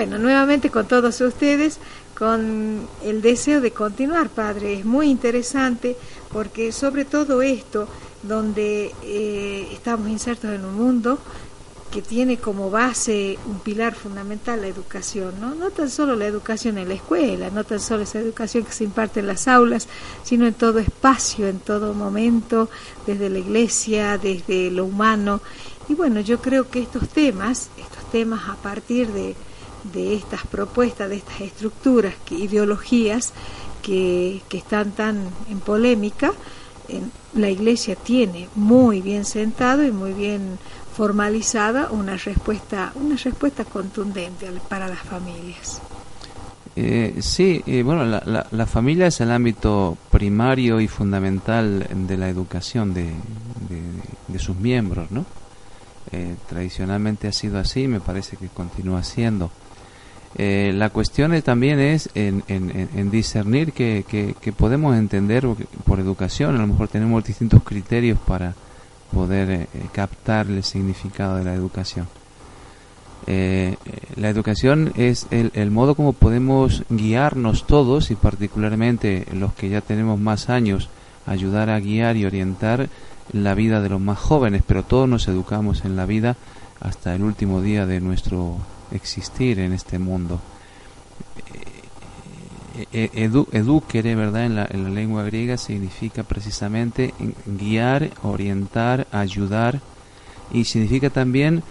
Bueno, 0.00 0.16
nuevamente 0.16 0.70
con 0.70 0.88
todos 0.88 1.20
ustedes, 1.20 1.78
con 2.18 2.88
el 3.04 3.20
deseo 3.20 3.60
de 3.60 3.72
continuar, 3.72 4.30
Padre. 4.30 4.72
Es 4.72 4.86
muy 4.86 5.10
interesante 5.10 5.94
porque 6.32 6.72
sobre 6.72 7.04
todo 7.04 7.42
esto, 7.42 7.86
donde 8.22 8.94
eh, 9.02 9.68
estamos 9.70 10.08
insertos 10.08 10.52
en 10.52 10.64
un 10.64 10.74
mundo 10.74 11.18
que 11.92 12.00
tiene 12.00 12.38
como 12.38 12.70
base 12.70 13.38
un 13.44 13.58
pilar 13.58 13.94
fundamental 13.94 14.62
la 14.62 14.68
educación, 14.68 15.34
¿no? 15.38 15.54
No 15.54 15.70
tan 15.70 15.90
solo 15.90 16.16
la 16.16 16.24
educación 16.24 16.78
en 16.78 16.88
la 16.88 16.94
escuela, 16.94 17.50
no 17.50 17.64
tan 17.64 17.78
solo 17.78 18.04
esa 18.04 18.20
educación 18.20 18.64
que 18.64 18.72
se 18.72 18.84
imparte 18.84 19.20
en 19.20 19.26
las 19.26 19.48
aulas, 19.48 19.86
sino 20.22 20.46
en 20.46 20.54
todo 20.54 20.78
espacio, 20.78 21.46
en 21.46 21.58
todo 21.58 21.92
momento, 21.92 22.70
desde 23.06 23.28
la 23.28 23.40
iglesia, 23.40 24.16
desde 24.16 24.70
lo 24.70 24.86
humano. 24.86 25.42
Y 25.90 25.94
bueno, 25.94 26.20
yo 26.20 26.40
creo 26.40 26.70
que 26.70 26.80
estos 26.80 27.06
temas, 27.10 27.68
estos 27.76 28.10
temas 28.10 28.48
a 28.48 28.54
partir 28.54 29.08
de 29.08 29.36
de 29.84 30.14
estas 30.14 30.46
propuestas, 30.46 31.08
de 31.08 31.16
estas 31.16 31.40
estructuras, 31.40 32.14
que, 32.24 32.34
ideologías 32.34 33.32
que, 33.82 34.42
que 34.48 34.58
están 34.58 34.92
tan 34.92 35.28
en 35.48 35.60
polémica, 35.60 36.32
en, 36.88 37.10
la 37.34 37.48
Iglesia 37.48 37.94
tiene 37.94 38.48
muy 38.56 39.00
bien 39.00 39.24
sentado 39.24 39.84
y 39.84 39.92
muy 39.92 40.12
bien 40.12 40.58
formalizada 40.96 41.90
una 41.90 42.16
respuesta, 42.16 42.92
una 42.96 43.16
respuesta 43.16 43.64
contundente 43.64 44.50
para 44.68 44.88
las 44.88 44.98
familias. 44.98 45.80
Eh, 46.76 47.16
sí, 47.20 47.62
eh, 47.66 47.82
bueno, 47.82 48.04
la, 48.04 48.46
la, 48.50 48.66
familia 48.66 49.08
es 49.08 49.20
el 49.20 49.32
ámbito 49.32 49.98
primario 50.10 50.80
y 50.80 50.88
fundamental 50.88 51.86
de 52.06 52.16
la 52.16 52.28
educación 52.28 52.94
de, 52.94 53.12
de, 54.28 54.38
sus 54.38 54.56
miembros, 54.56 55.10
¿no? 55.10 55.26
Eh, 56.12 56.36
tradicionalmente 56.48 57.28
ha 57.28 57.32
sido 57.32 57.58
así, 57.58 57.88
me 57.88 58.00
parece 58.00 58.36
que 58.36 58.48
continúa 58.48 59.02
siendo. 59.02 59.50
Eh, 60.36 60.72
la 60.74 60.90
cuestión 60.90 61.40
también 61.42 61.80
es 61.80 62.08
en, 62.14 63.10
discernir 63.10 63.72
que, 63.72 64.34
podemos 64.56 64.96
entender 64.96 65.46
por 65.84 65.98
educación, 65.98 66.56
a 66.56 66.58
lo 66.58 66.66
mejor 66.66 66.88
tenemos 66.88 67.24
distintos 67.24 67.62
criterios 67.62 68.18
para 68.18 68.54
poder 69.12 69.50
eh, 69.50 69.66
captar 69.92 70.46
el 70.46 70.62
significado 70.62 71.36
de 71.36 71.44
la 71.44 71.54
educación. 71.54 72.06
Eh, 73.26 73.76
la 74.16 74.30
educación 74.30 74.92
es 74.96 75.26
el, 75.30 75.50
el, 75.54 75.70
modo 75.70 75.94
como 75.94 76.12
podemos 76.12 76.84
guiarnos 76.88 77.66
todos 77.66 78.10
y 78.10 78.14
particularmente 78.14 79.26
los 79.32 79.52
que 79.52 79.68
ya 79.68 79.80
tenemos 79.80 80.18
más 80.18 80.48
años, 80.48 80.88
ayudar 81.26 81.70
a 81.70 81.80
guiar 81.80 82.16
y 82.16 82.24
orientar 82.24 82.88
la 83.32 83.54
vida 83.54 83.82
de 83.82 83.88
los 83.88 84.00
más 84.00 84.18
jóvenes, 84.18 84.62
pero 84.66 84.84
todos 84.84 85.08
nos 85.08 85.28
educamos 85.28 85.84
en 85.84 85.96
la 85.96 86.06
vida 86.06 86.36
hasta 86.80 87.14
el 87.14 87.22
último 87.22 87.60
día 87.60 87.84
de 87.84 88.00
nuestro 88.00 88.56
existir 88.92 89.58
en 89.58 89.72
este 89.72 89.98
mundo. 89.98 90.40
Eh, 92.80 92.86
eh, 92.92 93.10
edu, 93.24 93.46
eduquere, 93.52 94.14
¿verdad? 94.14 94.46
En 94.46 94.56
la, 94.56 94.66
en 94.70 94.84
la 94.84 94.90
lengua 94.90 95.22
griega 95.24 95.56
significa 95.56 96.22
precisamente 96.22 97.12
guiar, 97.44 98.10
orientar, 98.22 99.06
ayudar 99.12 99.80
y 100.52 100.64
significa 100.64 101.10
también 101.10 101.62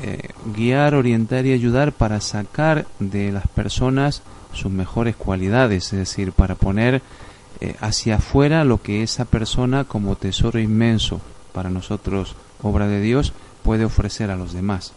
eh, 0.00 0.30
guiar, 0.56 0.94
orientar 0.94 1.44
y 1.44 1.52
ayudar 1.52 1.92
para 1.92 2.20
sacar 2.20 2.86
de 2.98 3.30
las 3.30 3.46
personas 3.48 4.22
sus 4.52 4.70
mejores 4.70 5.16
cualidades, 5.16 5.92
es 5.92 5.98
decir, 5.98 6.32
para 6.32 6.54
poner 6.54 7.02
hacia 7.80 8.16
afuera 8.16 8.64
lo 8.64 8.82
que 8.82 9.02
esa 9.02 9.24
persona 9.24 9.84
como 9.84 10.16
tesoro 10.16 10.60
inmenso 10.60 11.20
para 11.52 11.70
nosotros, 11.70 12.36
obra 12.62 12.88
de 12.88 13.00
Dios, 13.00 13.32
puede 13.62 13.84
ofrecer 13.84 14.30
a 14.30 14.36
los 14.36 14.52
demás. 14.52 14.92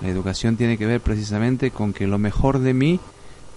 La 0.00 0.08
educación 0.08 0.56
tiene 0.56 0.78
que 0.78 0.86
ver 0.86 1.00
precisamente 1.00 1.70
con 1.70 1.92
que 1.92 2.06
lo 2.06 2.18
mejor 2.18 2.60
de 2.60 2.74
mí 2.74 3.00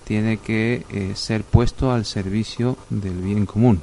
tiene 0.06 0.38
que 0.38 0.86
eh, 0.90 1.12
ser 1.16 1.44
puesto 1.44 1.92
al 1.92 2.06
servicio 2.06 2.78
del 2.90 3.22
bien 3.22 3.46
común. 3.46 3.82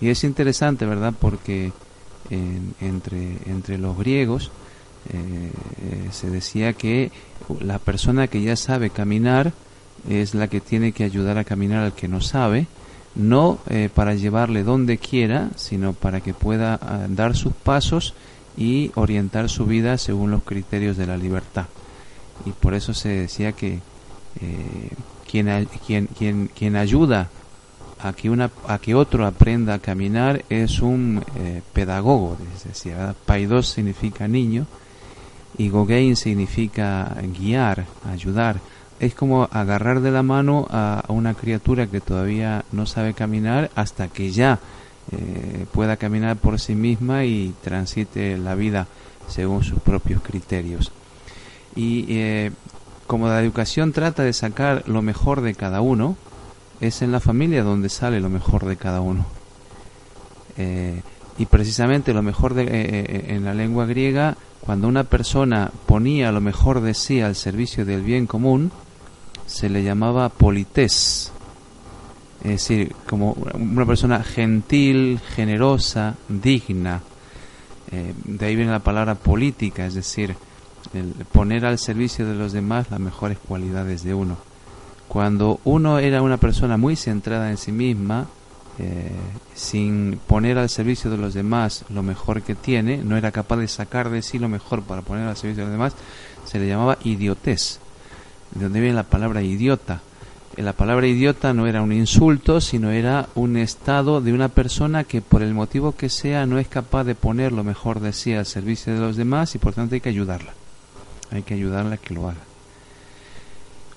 Y 0.00 0.08
es 0.08 0.24
interesante, 0.24 0.86
¿verdad? 0.86 1.12
Porque 1.18 1.72
entre, 2.30 3.38
entre 3.46 3.76
los 3.76 3.98
griegos 3.98 4.52
eh, 5.12 5.50
se 6.12 6.30
decía 6.30 6.74
que 6.74 7.10
la 7.60 7.78
persona 7.78 8.28
que 8.28 8.42
ya 8.42 8.54
sabe 8.56 8.90
caminar 8.90 9.52
es 10.08 10.34
la 10.34 10.48
que 10.48 10.60
tiene 10.60 10.92
que 10.92 11.04
ayudar 11.04 11.38
a 11.38 11.44
caminar 11.44 11.84
al 11.84 11.94
que 11.94 12.08
no 12.08 12.20
sabe, 12.20 12.66
no 13.14 13.58
eh, 13.68 13.88
para 13.92 14.14
llevarle 14.14 14.62
donde 14.62 14.98
quiera, 14.98 15.50
sino 15.56 15.92
para 15.92 16.20
que 16.20 16.34
pueda 16.34 16.78
ah, 16.80 17.06
dar 17.08 17.36
sus 17.36 17.52
pasos 17.52 18.14
y 18.60 18.92
orientar 18.94 19.48
su 19.48 19.64
vida 19.64 19.96
según 19.96 20.30
los 20.30 20.44
criterios 20.44 20.98
de 20.98 21.06
la 21.06 21.16
libertad. 21.16 21.64
Y 22.44 22.50
por 22.50 22.74
eso 22.74 22.92
se 22.92 23.08
decía 23.08 23.52
que 23.52 23.80
eh, 24.40 24.90
quien, 25.28 25.66
quien, 25.86 26.06
quien, 26.06 26.50
quien 26.54 26.76
ayuda 26.76 27.30
a 28.02 28.12
que, 28.12 28.28
una, 28.28 28.50
a 28.68 28.78
que 28.78 28.94
otro 28.94 29.26
aprenda 29.26 29.74
a 29.74 29.78
caminar 29.78 30.44
es 30.50 30.80
un 30.80 31.24
eh, 31.36 31.62
pedagogo, 31.72 32.36
Paidos 33.26 33.68
significa 33.68 34.28
niño 34.28 34.66
y 35.56 35.70
Gogein 35.70 36.16
significa 36.16 37.16
guiar, 37.38 37.86
ayudar. 38.10 38.60
Es 38.98 39.14
como 39.14 39.48
agarrar 39.50 40.00
de 40.00 40.10
la 40.10 40.22
mano 40.22 40.66
a, 40.70 41.04
una 41.08 41.34
criatura 41.34 41.86
que 41.86 42.00
todavía 42.00 42.64
no 42.72 42.84
sabe 42.84 43.14
caminar 43.14 43.70
hasta 43.74 44.08
que 44.08 44.30
ya 44.30 44.58
eh, 45.12 45.66
pueda 45.72 45.96
caminar 45.96 46.36
por 46.36 46.60
sí 46.60 46.74
misma 46.74 47.24
y 47.24 47.54
transite 47.62 48.36
la 48.38 48.54
vida 48.54 48.86
según 49.28 49.64
sus 49.64 49.80
propios 49.80 50.22
criterios. 50.22 50.92
Y 51.74 52.06
eh, 52.08 52.52
como 53.06 53.28
la 53.28 53.40
educación 53.40 53.92
trata 53.92 54.22
de 54.22 54.32
sacar 54.32 54.88
lo 54.88 55.02
mejor 55.02 55.40
de 55.40 55.54
cada 55.54 55.80
uno, 55.80 56.16
es 56.80 57.02
en 57.02 57.12
la 57.12 57.20
familia 57.20 57.62
donde 57.62 57.88
sale 57.88 58.20
lo 58.20 58.28
mejor 58.28 58.66
de 58.66 58.76
cada 58.76 59.00
uno. 59.00 59.26
Eh, 60.56 61.02
y 61.38 61.46
precisamente 61.46 62.12
lo 62.12 62.22
mejor 62.22 62.54
en 62.58 63.44
la 63.44 63.54
lengua 63.54 63.86
griega, 63.86 64.36
cuando 64.60 64.88
una 64.88 65.04
persona 65.04 65.70
ponía 65.86 66.32
lo 66.32 66.40
mejor 66.40 66.82
de 66.82 66.92
sí 66.92 67.22
al 67.22 67.34
servicio 67.34 67.86
del 67.86 68.02
bien 68.02 68.26
común, 68.26 68.70
se 69.46 69.70
le 69.70 69.82
llamaba 69.82 70.28
polités. 70.28 71.32
Es 72.42 72.50
decir, 72.50 72.94
como 73.06 73.36
una 73.54 73.86
persona 73.86 74.22
gentil, 74.22 75.20
generosa, 75.34 76.16
digna. 76.28 77.02
de 77.90 78.46
ahí 78.46 78.56
viene 78.56 78.70
la 78.70 78.78
palabra 78.78 79.14
política, 79.14 79.84
es 79.84 79.94
decir, 79.94 80.36
el 80.94 81.12
poner 81.30 81.66
al 81.66 81.78
servicio 81.78 82.26
de 82.26 82.34
los 82.34 82.52
demás 82.52 82.90
las 82.90 83.00
mejores 83.00 83.38
cualidades 83.38 84.02
de 84.02 84.14
uno. 84.14 84.36
Cuando 85.08 85.60
uno 85.64 85.98
era 85.98 86.22
una 86.22 86.36
persona 86.36 86.76
muy 86.76 86.96
centrada 86.96 87.50
en 87.50 87.56
sí 87.56 87.72
misma, 87.72 88.28
eh, 88.78 89.10
sin 89.54 90.20
poner 90.26 90.56
al 90.56 90.68
servicio 90.68 91.10
de 91.10 91.16
los 91.16 91.34
demás 91.34 91.84
lo 91.90 92.02
mejor 92.02 92.42
que 92.42 92.54
tiene, 92.54 92.98
no 92.98 93.16
era 93.16 93.32
capaz 93.32 93.56
de 93.56 93.68
sacar 93.68 94.08
de 94.08 94.22
sí 94.22 94.38
lo 94.38 94.48
mejor 94.48 94.82
para 94.82 95.02
poner 95.02 95.26
al 95.26 95.36
servicio 95.36 95.64
de 95.64 95.70
los 95.70 95.78
demás, 95.78 95.94
se 96.44 96.58
le 96.58 96.68
llamaba 96.68 96.98
idiotez. 97.04 97.80
De 98.54 98.64
donde 98.64 98.80
viene 98.80 98.94
la 98.94 99.04
palabra 99.04 99.42
idiota. 99.42 100.00
La 100.56 100.72
palabra 100.72 101.06
idiota 101.06 101.54
no 101.54 101.66
era 101.66 101.80
un 101.80 101.92
insulto, 101.92 102.60
sino 102.60 102.90
era 102.90 103.28
un 103.34 103.56
estado 103.56 104.20
de 104.20 104.32
una 104.32 104.48
persona 104.48 105.04
que 105.04 105.22
por 105.22 105.42
el 105.42 105.54
motivo 105.54 105.92
que 105.92 106.08
sea 106.08 106.44
no 106.44 106.58
es 106.58 106.66
capaz 106.66 107.04
de 107.04 107.14
poner 107.14 107.52
lo 107.52 107.62
mejor 107.62 108.00
de 108.00 108.12
sí 108.12 108.34
al 108.34 108.46
servicio 108.46 108.92
de 108.92 109.00
los 109.00 109.16
demás 109.16 109.54
y 109.54 109.58
por 109.58 109.74
tanto 109.74 109.94
hay 109.94 110.00
que 110.00 110.08
ayudarla. 110.08 110.52
Hay 111.30 111.42
que 111.42 111.54
ayudarla 111.54 111.94
a 111.94 111.98
que 111.98 112.14
lo 112.14 112.28
haga. 112.28 112.40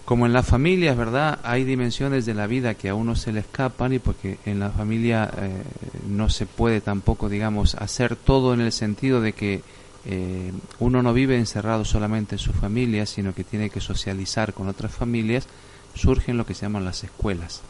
Como 0.06 0.26
en 0.26 0.34
las 0.34 0.46
familias, 0.46 0.96
¿verdad? 0.96 1.40
Hay 1.44 1.64
dimensiones 1.64 2.26
de 2.26 2.34
la 2.36 2.46
vida 2.46 2.76
que 2.76 2.90
a 2.90 2.96
uno 2.96 3.16
se 3.16 3.32
le 3.32 3.40
escapan 3.40 3.94
y 3.94 4.00
porque 4.00 4.38
en 4.46 4.60
la 4.60 4.70
familia 4.70 5.32
eh, 5.38 5.64
no 6.08 6.30
se 6.30 6.46
puede 6.46 6.82
tampoco, 6.82 7.30
digamos, 7.30 7.74
hacer 7.76 8.16
todo 8.16 8.54
en 8.54 8.62
el 8.62 8.72
sentido 8.72 9.22
de 9.22 9.34
que 9.34 9.64
eh, 10.06 10.52
uno 10.80 11.02
no 11.02 11.14
vive 11.14 11.38
encerrado 11.38 11.86
solamente 11.86 12.36
en 12.36 12.40
su 12.40 12.52
familia, 12.52 13.06
sino 13.06 13.34
que 13.34 13.44
tiene 13.44 13.70
que 13.70 13.80
socializar 13.80 14.54
con 14.54 14.68
otras 14.68 14.92
familias, 14.92 15.48
surgen 15.94 16.38
lo 16.38 16.46
que 16.46 16.54
se 16.54 16.66
llaman 16.66 16.86
las 16.86 17.04
escuelas. 17.04 17.62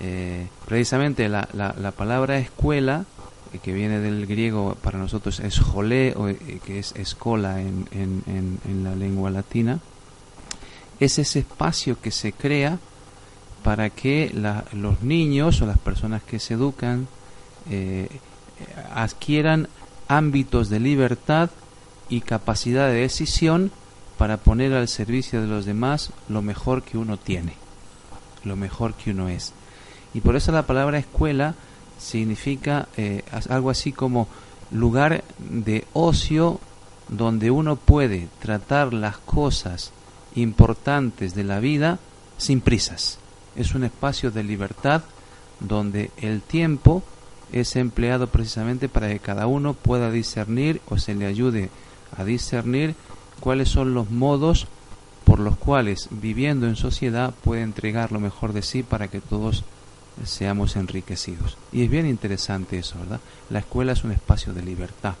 Eh, 0.00 0.48
precisamente 0.66 1.28
la, 1.28 1.48
la, 1.54 1.90
palabra 1.92 2.38
escuela, 2.38 3.06
que 3.62 3.72
viene 3.72 4.00
del 4.00 4.26
griego 4.26 4.76
para 4.82 4.98
nosotros 4.98 5.40
es 5.40 5.58
jolé, 5.58 6.12
o, 6.16 6.26
que 6.64 6.78
es 6.78 6.92
escola 6.96 7.60
en, 7.60 7.86
en, 7.92 8.60
en 8.64 8.84
la 8.84 8.94
lengua 8.94 9.30
latina, 9.30 9.80
es 11.00 11.18
ese 11.18 11.40
espacio 11.40 12.00
que 12.00 12.10
se 12.10 12.32
crea 12.32 12.78
para 13.66 13.90
que 13.90 14.30
los 14.74 15.02
niños 15.02 15.60
o 15.60 15.66
las 15.66 15.78
personas 15.78 16.22
que 16.22 16.38
se 16.38 16.54
educan 16.54 17.08
eh, 17.68 18.08
adquieran 18.94 19.68
ámbitos 20.06 20.68
de 20.68 20.78
libertad 20.78 21.50
y 22.08 22.20
capacidad 22.20 22.86
de 22.86 23.00
decisión 23.00 23.72
para 24.18 24.38
poner 24.38 24.72
al 24.72 24.88
servicio 24.88 25.40
de 25.40 25.46
los 25.46 25.66
demás 25.66 26.10
lo 26.28 26.42
mejor 26.42 26.82
que 26.82 26.98
uno 26.98 27.16
tiene, 27.16 27.54
lo 28.44 28.56
mejor 28.56 28.94
que 28.94 29.10
uno 29.10 29.28
es. 29.28 29.52
Y 30.14 30.20
por 30.20 30.36
eso 30.36 30.52
la 30.52 30.66
palabra 30.66 30.98
escuela 30.98 31.54
significa 31.98 32.88
eh, 32.96 33.22
algo 33.48 33.70
así 33.70 33.92
como 33.92 34.28
lugar 34.70 35.24
de 35.38 35.84
ocio 35.92 36.60
donde 37.08 37.50
uno 37.50 37.76
puede 37.76 38.28
tratar 38.40 38.92
las 38.92 39.18
cosas 39.18 39.92
importantes 40.34 41.34
de 41.34 41.44
la 41.44 41.60
vida 41.60 41.98
sin 42.36 42.60
prisas. 42.60 43.18
Es 43.54 43.74
un 43.74 43.84
espacio 43.84 44.30
de 44.30 44.42
libertad 44.44 45.02
donde 45.60 46.10
el 46.18 46.42
tiempo 46.42 47.02
es 47.52 47.76
empleado 47.76 48.26
precisamente 48.26 48.88
para 48.88 49.08
que 49.08 49.20
cada 49.20 49.46
uno 49.46 49.74
pueda 49.74 50.10
discernir 50.10 50.80
o 50.88 50.98
se 50.98 51.14
le 51.14 51.26
ayude 51.26 51.70
a 52.16 52.24
discernir 52.24 52.94
cuáles 53.40 53.68
son 53.68 53.94
los 53.94 54.10
modos 54.10 54.66
por 55.24 55.40
los 55.40 55.56
cuales 55.56 56.08
viviendo 56.10 56.68
en 56.68 56.76
sociedad 56.76 57.34
puede 57.42 57.62
entregar 57.62 58.12
lo 58.12 58.20
mejor 58.20 58.52
de 58.52 58.62
sí 58.62 58.82
para 58.82 59.08
que 59.08 59.20
todos 59.20 59.64
seamos 60.24 60.76
enriquecidos. 60.76 61.58
Y 61.72 61.82
es 61.82 61.90
bien 61.90 62.06
interesante 62.06 62.78
eso, 62.78 62.98
¿verdad? 62.98 63.20
La 63.50 63.58
escuela 63.58 63.92
es 63.92 64.04
un 64.04 64.12
espacio 64.12 64.54
de 64.54 64.62
libertad, 64.62 65.14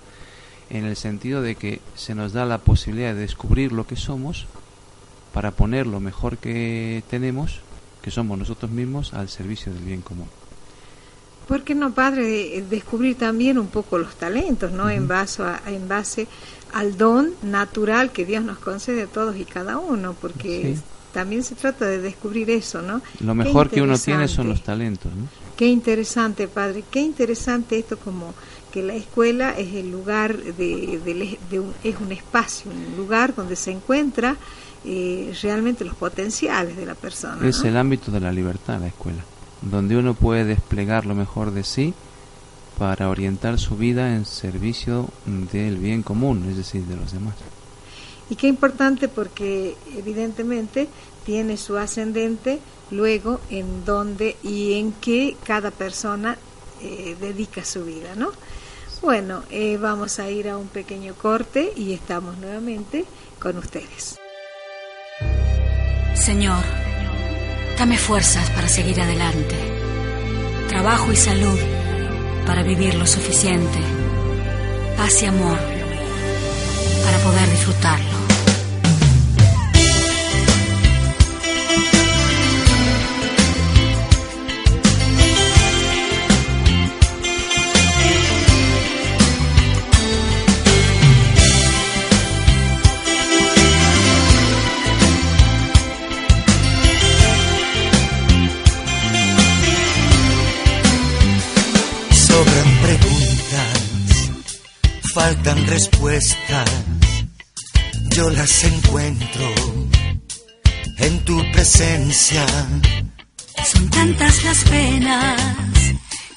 en 0.70 0.84
el 0.84 0.96
sentido 0.96 1.42
de 1.42 1.56
que 1.56 1.80
se 1.94 2.14
nos 2.14 2.32
da 2.32 2.44
la 2.44 2.58
posibilidad 2.58 3.14
de 3.14 3.20
descubrir 3.20 3.72
lo 3.72 3.86
que 3.86 3.96
somos 3.96 4.46
para 5.32 5.50
poner 5.50 5.86
lo 5.86 6.00
mejor 6.00 6.38
que 6.38 7.02
tenemos, 7.10 7.60
que 8.00 8.10
somos 8.10 8.38
nosotros 8.38 8.70
mismos, 8.70 9.12
al 9.12 9.28
servicio 9.28 9.72
del 9.72 9.82
bien 9.82 10.00
común. 10.00 10.28
¿Por 11.46 11.62
qué 11.62 11.76
no, 11.76 11.92
padre, 11.92 12.64
descubrir 12.68 13.16
también 13.16 13.58
un 13.58 13.68
poco 13.68 13.98
los 13.98 14.16
talentos, 14.16 14.72
¿no? 14.72 14.90
en, 14.90 15.06
base 15.06 15.44
en 15.66 15.86
base 15.86 16.26
al 16.72 16.96
don 16.96 17.30
natural 17.42 18.12
que 18.12 18.24
Dios 18.24 18.44
nos 18.44 18.58
concede 18.58 19.02
a 19.02 19.06
todos 19.06 19.36
y 19.36 19.44
cada 19.44 19.78
uno, 19.78 20.14
porque 20.20 20.76
también 21.12 21.42
se 21.42 21.54
trata 21.54 21.86
de 21.86 22.00
descubrir 22.00 22.50
eso, 22.50 22.82
¿no? 22.82 23.00
Lo 23.20 23.34
mejor 23.34 23.70
que 23.70 23.80
uno 23.82 23.98
tiene 23.98 24.28
son 24.28 24.48
los 24.48 24.62
talentos, 24.62 25.12
¿no? 25.14 25.26
Qué 25.56 25.66
interesante, 25.66 26.48
padre, 26.48 26.84
qué 26.90 27.00
interesante 27.00 27.78
esto 27.78 27.96
como 27.96 28.34
que 28.70 28.82
la 28.82 28.94
escuela 28.94 29.52
es 29.52 29.72
el 29.74 29.90
lugar 29.90 30.36
de, 30.36 31.00
de 31.50 31.60
un, 31.60 31.72
es 31.82 31.96
un 31.98 32.12
espacio, 32.12 32.70
un 32.70 32.96
lugar 32.96 33.34
donde 33.34 33.56
se 33.56 33.70
encuentra 33.70 34.36
realmente 35.42 35.84
los 35.84 35.94
potenciales 35.94 36.76
de 36.76 36.86
la 36.86 36.94
persona. 36.94 37.46
Es 37.48 37.64
el 37.64 37.76
ámbito 37.76 38.12
de 38.12 38.20
la 38.20 38.30
libertad, 38.30 38.78
la 38.78 38.88
escuela, 38.88 39.24
donde 39.62 39.96
uno 39.96 40.14
puede 40.14 40.44
desplegar 40.44 41.06
lo 41.06 41.14
mejor 41.14 41.52
de 41.52 41.64
sí 41.64 41.94
para 42.78 43.08
orientar 43.08 43.58
su 43.58 43.76
vida 43.76 44.14
en 44.14 44.24
servicio 44.24 45.08
del 45.24 45.78
bien 45.78 46.02
común, 46.02 46.46
es 46.48 46.56
decir, 46.56 46.82
de 46.84 46.96
los 46.96 47.12
demás. 47.12 47.34
Y 48.28 48.36
qué 48.36 48.48
importante 48.48 49.08
porque 49.08 49.76
evidentemente 49.96 50.88
tiene 51.24 51.56
su 51.56 51.76
ascendente 51.76 52.60
luego 52.90 53.40
en 53.50 53.84
dónde 53.84 54.36
y 54.42 54.74
en 54.74 54.92
qué 54.92 55.36
cada 55.44 55.70
persona 55.70 56.36
eh, 56.82 57.16
dedica 57.20 57.64
su 57.64 57.84
vida, 57.84 58.14
¿no? 58.16 58.30
Bueno, 59.02 59.42
eh, 59.50 59.78
vamos 59.80 60.18
a 60.18 60.30
ir 60.30 60.48
a 60.48 60.56
un 60.56 60.68
pequeño 60.68 61.14
corte 61.14 61.72
y 61.76 61.92
estamos 61.92 62.36
nuevamente 62.38 63.04
con 63.38 63.56
ustedes. 63.58 64.16
Señor, 66.14 66.64
dame 67.78 67.98
fuerzas 67.98 68.50
para 68.50 68.68
seguir 68.68 69.00
adelante, 69.00 69.54
trabajo 70.68 71.12
y 71.12 71.16
salud 71.16 71.75
para 72.46 72.62
vivir 72.62 72.94
lo 72.94 73.06
suficiente, 73.06 73.78
paz 74.96 75.22
y 75.22 75.26
amor 75.26 75.58
para 77.04 77.18
poder 77.18 77.50
disfrutarlo. 77.50 78.15
Respuestas, 105.76 106.70
yo 108.14 108.30
las 108.30 108.64
encuentro 108.64 109.46
en 110.96 111.22
tu 111.26 111.36
presencia. 111.52 112.46
Son 113.72 113.90
tantas 113.90 114.42
las 114.44 114.64
penas 114.64 115.38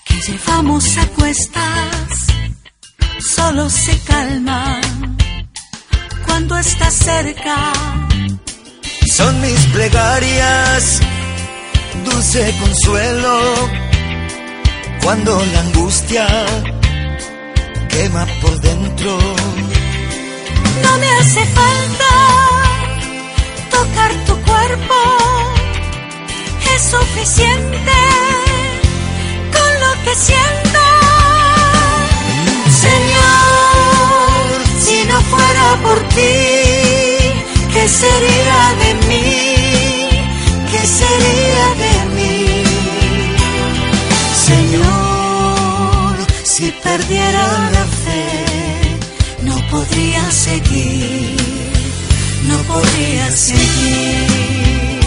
que 0.04 0.16
llevamos 0.28 0.98
a 0.98 1.08
cuestas, 1.20 2.10
solo 3.34 3.70
se 3.70 3.98
calma 4.00 4.82
cuando 6.26 6.58
estás 6.58 6.96
cerca. 6.96 7.72
Son 9.08 9.40
mis 9.40 9.62
plegarias, 9.68 11.00
dulce 12.04 12.54
consuelo, 12.60 13.40
cuando 15.02 15.32
la 15.54 15.60
angustia 15.62 16.28
quema 17.90 18.26
por 18.42 18.60
dentro. 18.62 19.18
No 20.84 20.98
me 20.98 21.10
hace 21.18 21.46
falta 21.60 22.12
tocar 23.72 24.12
tu 24.28 24.36
cuerpo, 24.50 24.96
es 26.74 26.82
suficiente 26.96 27.99
seguir, 50.50 51.36
no 52.48 52.58
podría 52.64 53.32
seguir. 53.32 55.00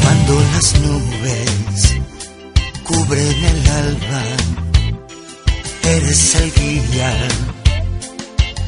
Cuando 0.00 0.34
las 0.52 0.68
nubes 0.84 1.82
cubren 2.84 3.44
el 3.52 3.68
alba, 3.82 4.24
eres 5.84 6.34
el 6.34 6.52
guía 6.52 7.28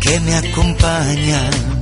que 0.01 0.21
me 0.21 0.35
acompaña. 0.37 1.76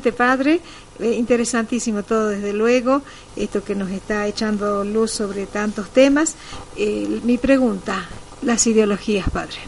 Padre, 0.00 0.60
eh, 1.00 1.12
interesantísimo 1.12 2.02
todo, 2.02 2.28
desde 2.28 2.52
luego, 2.52 3.02
esto 3.36 3.62
que 3.62 3.74
nos 3.74 3.90
está 3.90 4.26
echando 4.26 4.84
luz 4.84 5.10
sobre 5.10 5.46
tantos 5.46 5.90
temas. 5.90 6.34
Eh, 6.76 7.20
mi 7.24 7.38
pregunta, 7.38 8.06
las 8.42 8.66
ideologías, 8.66 9.28
Padre. 9.30 9.58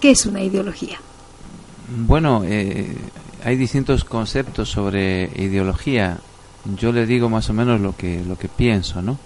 ¿Qué 0.00 0.12
es 0.12 0.26
una 0.26 0.42
ideología? 0.42 0.98
Bueno, 2.06 2.42
eh, 2.44 2.96
hay 3.44 3.56
distintos 3.56 4.04
conceptos 4.04 4.68
sobre 4.68 5.30
ideología. 5.34 6.18
Yo 6.76 6.92
le 6.92 7.06
digo 7.06 7.28
más 7.28 7.50
o 7.50 7.52
menos 7.52 7.80
lo 7.80 7.96
que 7.96 8.22
lo 8.24 8.36
que 8.38 8.48
pienso, 8.48 9.02
¿no? 9.02 9.18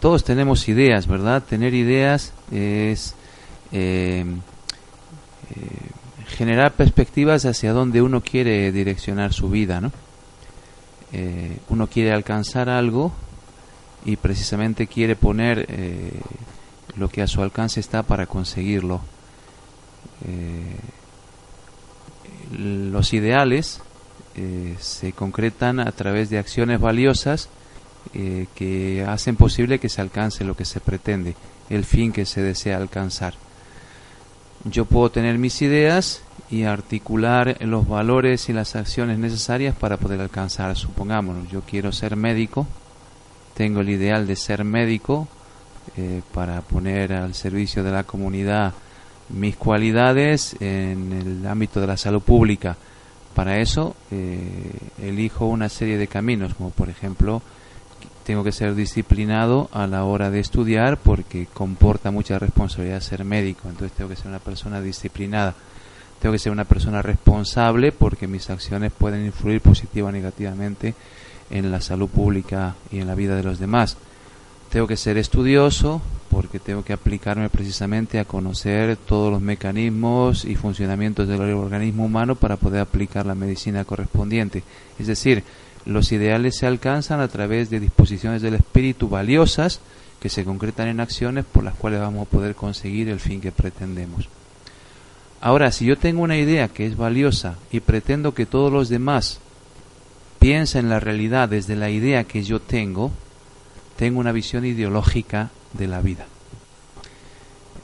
Todos 0.00 0.22
tenemos 0.22 0.68
ideas, 0.68 1.06
¿verdad? 1.06 1.42
Tener 1.42 1.74
ideas 1.74 2.32
es 2.52 3.14
generar 6.34 6.72
perspectivas 6.72 7.44
hacia 7.44 7.72
donde 7.72 8.02
uno 8.02 8.20
quiere 8.20 8.72
direccionar 8.72 9.32
su 9.32 9.48
vida, 9.48 9.80
¿no? 9.80 9.92
Eh, 11.12 11.58
uno 11.68 11.86
quiere 11.86 12.12
alcanzar 12.12 12.68
algo 12.68 13.12
y 14.04 14.16
precisamente 14.16 14.88
quiere 14.88 15.14
poner 15.14 15.64
eh, 15.68 16.10
lo 16.96 17.08
que 17.08 17.22
a 17.22 17.28
su 17.28 17.40
alcance 17.40 17.78
está 17.78 18.02
para 18.02 18.26
conseguirlo. 18.26 19.00
Eh, 20.26 20.76
los 22.58 23.12
ideales 23.14 23.80
se 24.80 25.12
concretan 25.12 25.78
a 25.78 25.92
través 25.92 26.28
de 26.28 26.38
acciones 26.38 26.80
valiosas 26.80 27.48
que 28.12 29.04
hacen 29.08 29.36
posible 29.36 29.78
que 29.78 29.88
se 29.88 30.00
alcance 30.00 30.44
lo 30.44 30.56
que 30.56 30.64
se 30.64 30.80
pretende, 30.80 31.36
el 31.70 31.84
fin 31.84 32.12
que 32.12 32.26
se 32.26 32.42
desea 32.42 32.76
alcanzar. 32.76 33.34
Yo 34.64 34.86
puedo 34.86 35.10
tener 35.10 35.38
mis 35.38 35.62
ideas 35.62 36.23
y 36.50 36.64
articular 36.64 37.56
los 37.60 37.88
valores 37.88 38.48
y 38.48 38.52
las 38.52 38.76
acciones 38.76 39.18
necesarias 39.18 39.74
para 39.74 39.96
poder 39.96 40.20
alcanzar. 40.20 40.76
Supongamos, 40.76 41.48
yo 41.50 41.62
quiero 41.62 41.92
ser 41.92 42.16
médico, 42.16 42.66
tengo 43.54 43.80
el 43.80 43.88
ideal 43.88 44.26
de 44.26 44.36
ser 44.36 44.64
médico 44.64 45.28
eh, 45.96 46.22
para 46.32 46.60
poner 46.60 47.12
al 47.12 47.34
servicio 47.34 47.82
de 47.82 47.92
la 47.92 48.04
comunidad 48.04 48.72
mis 49.30 49.56
cualidades 49.56 50.56
en 50.60 51.12
el 51.12 51.46
ámbito 51.46 51.80
de 51.80 51.86
la 51.86 51.96
salud 51.96 52.22
pública. 52.22 52.76
Para 53.34 53.58
eso 53.58 53.96
eh, 54.10 54.72
elijo 55.02 55.46
una 55.46 55.68
serie 55.68 55.98
de 55.98 56.06
caminos, 56.06 56.54
como 56.54 56.70
por 56.70 56.88
ejemplo 56.88 57.42
tengo 58.24 58.42
que 58.42 58.52
ser 58.52 58.74
disciplinado 58.74 59.68
a 59.72 59.86
la 59.86 60.04
hora 60.04 60.30
de 60.30 60.40
estudiar 60.40 60.96
porque 60.96 61.46
comporta 61.46 62.10
mucha 62.10 62.38
responsabilidad 62.38 63.00
ser 63.00 63.24
médico, 63.24 63.68
entonces 63.68 63.96
tengo 63.96 64.08
que 64.08 64.16
ser 64.16 64.28
una 64.28 64.38
persona 64.38 64.80
disciplinada. 64.80 65.54
Tengo 66.20 66.32
que 66.32 66.38
ser 66.38 66.52
una 66.52 66.64
persona 66.64 67.02
responsable 67.02 67.92
porque 67.92 68.26
mis 68.26 68.48
acciones 68.50 68.92
pueden 68.92 69.26
influir 69.26 69.60
positiva 69.60 70.08
o 70.08 70.12
negativamente 70.12 70.94
en 71.50 71.70
la 71.70 71.80
salud 71.80 72.08
pública 72.08 72.74
y 72.90 72.98
en 72.98 73.06
la 73.06 73.14
vida 73.14 73.36
de 73.36 73.42
los 73.42 73.58
demás. 73.58 73.96
Tengo 74.70 74.86
que 74.86 74.96
ser 74.96 75.18
estudioso 75.18 76.02
porque 76.30 76.58
tengo 76.58 76.82
que 76.82 76.92
aplicarme 76.92 77.48
precisamente 77.48 78.18
a 78.18 78.24
conocer 78.24 78.96
todos 78.96 79.30
los 79.30 79.40
mecanismos 79.40 80.44
y 80.44 80.56
funcionamientos 80.56 81.28
del 81.28 81.40
organismo 81.40 82.06
humano 82.06 82.34
para 82.34 82.56
poder 82.56 82.80
aplicar 82.80 83.24
la 83.24 83.36
medicina 83.36 83.84
correspondiente. 83.84 84.64
Es 84.98 85.06
decir, 85.06 85.44
los 85.86 86.10
ideales 86.10 86.56
se 86.56 86.66
alcanzan 86.66 87.20
a 87.20 87.28
través 87.28 87.70
de 87.70 87.78
disposiciones 87.78 88.42
del 88.42 88.54
espíritu 88.54 89.08
valiosas 89.08 89.80
que 90.18 90.28
se 90.28 90.44
concretan 90.44 90.88
en 90.88 91.00
acciones 91.00 91.44
por 91.44 91.62
las 91.62 91.74
cuales 91.74 92.00
vamos 92.00 92.26
a 92.26 92.30
poder 92.30 92.54
conseguir 92.54 93.08
el 93.10 93.20
fin 93.20 93.40
que 93.40 93.52
pretendemos. 93.52 94.28
Ahora, 95.44 95.72
si 95.72 95.84
yo 95.84 95.98
tengo 95.98 96.22
una 96.22 96.38
idea 96.38 96.68
que 96.68 96.86
es 96.86 96.96
valiosa 96.96 97.58
y 97.70 97.80
pretendo 97.80 98.32
que 98.32 98.46
todos 98.46 98.72
los 98.72 98.88
demás 98.88 99.40
piensen 100.38 100.88
la 100.88 101.00
realidad 101.00 101.50
desde 101.50 101.76
la 101.76 101.90
idea 101.90 102.24
que 102.24 102.42
yo 102.42 102.60
tengo, 102.60 103.10
tengo 103.98 104.20
una 104.20 104.32
visión 104.32 104.64
ideológica 104.64 105.50
de 105.74 105.86
la 105.86 106.00
vida. 106.00 106.24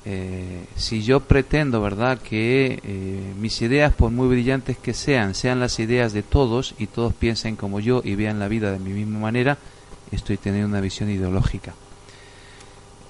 Eh, 0.07 0.64
si 0.75 1.03
yo 1.03 1.20
pretendo, 1.20 1.83
¿verdad?, 1.83 2.18
que 2.18 2.81
eh, 2.83 3.35
mis 3.38 3.61
ideas, 3.61 3.92
por 3.92 4.11
muy 4.11 4.29
brillantes 4.29 4.79
que 4.79 4.94
sean, 4.94 5.35
sean 5.35 5.61
las 5.61 5.79
ideas 5.81 6.14
de 6.14 6.23
todos 6.23 6.75
y 6.79 6.87
todos 6.87 7.12
piensen 7.12 7.57
como 7.57 7.79
yo 7.79 8.01
y 8.03 8.14
vean 8.14 8.38
la 8.38 8.49
vida 8.49 8.73
de 8.73 8.79
mi 8.79 8.94
misma 8.94 9.18
manera, 9.18 9.59
estoy 10.11 10.38
teniendo 10.38 10.68
una 10.68 10.81
visión 10.81 11.11
ideológica. 11.11 11.75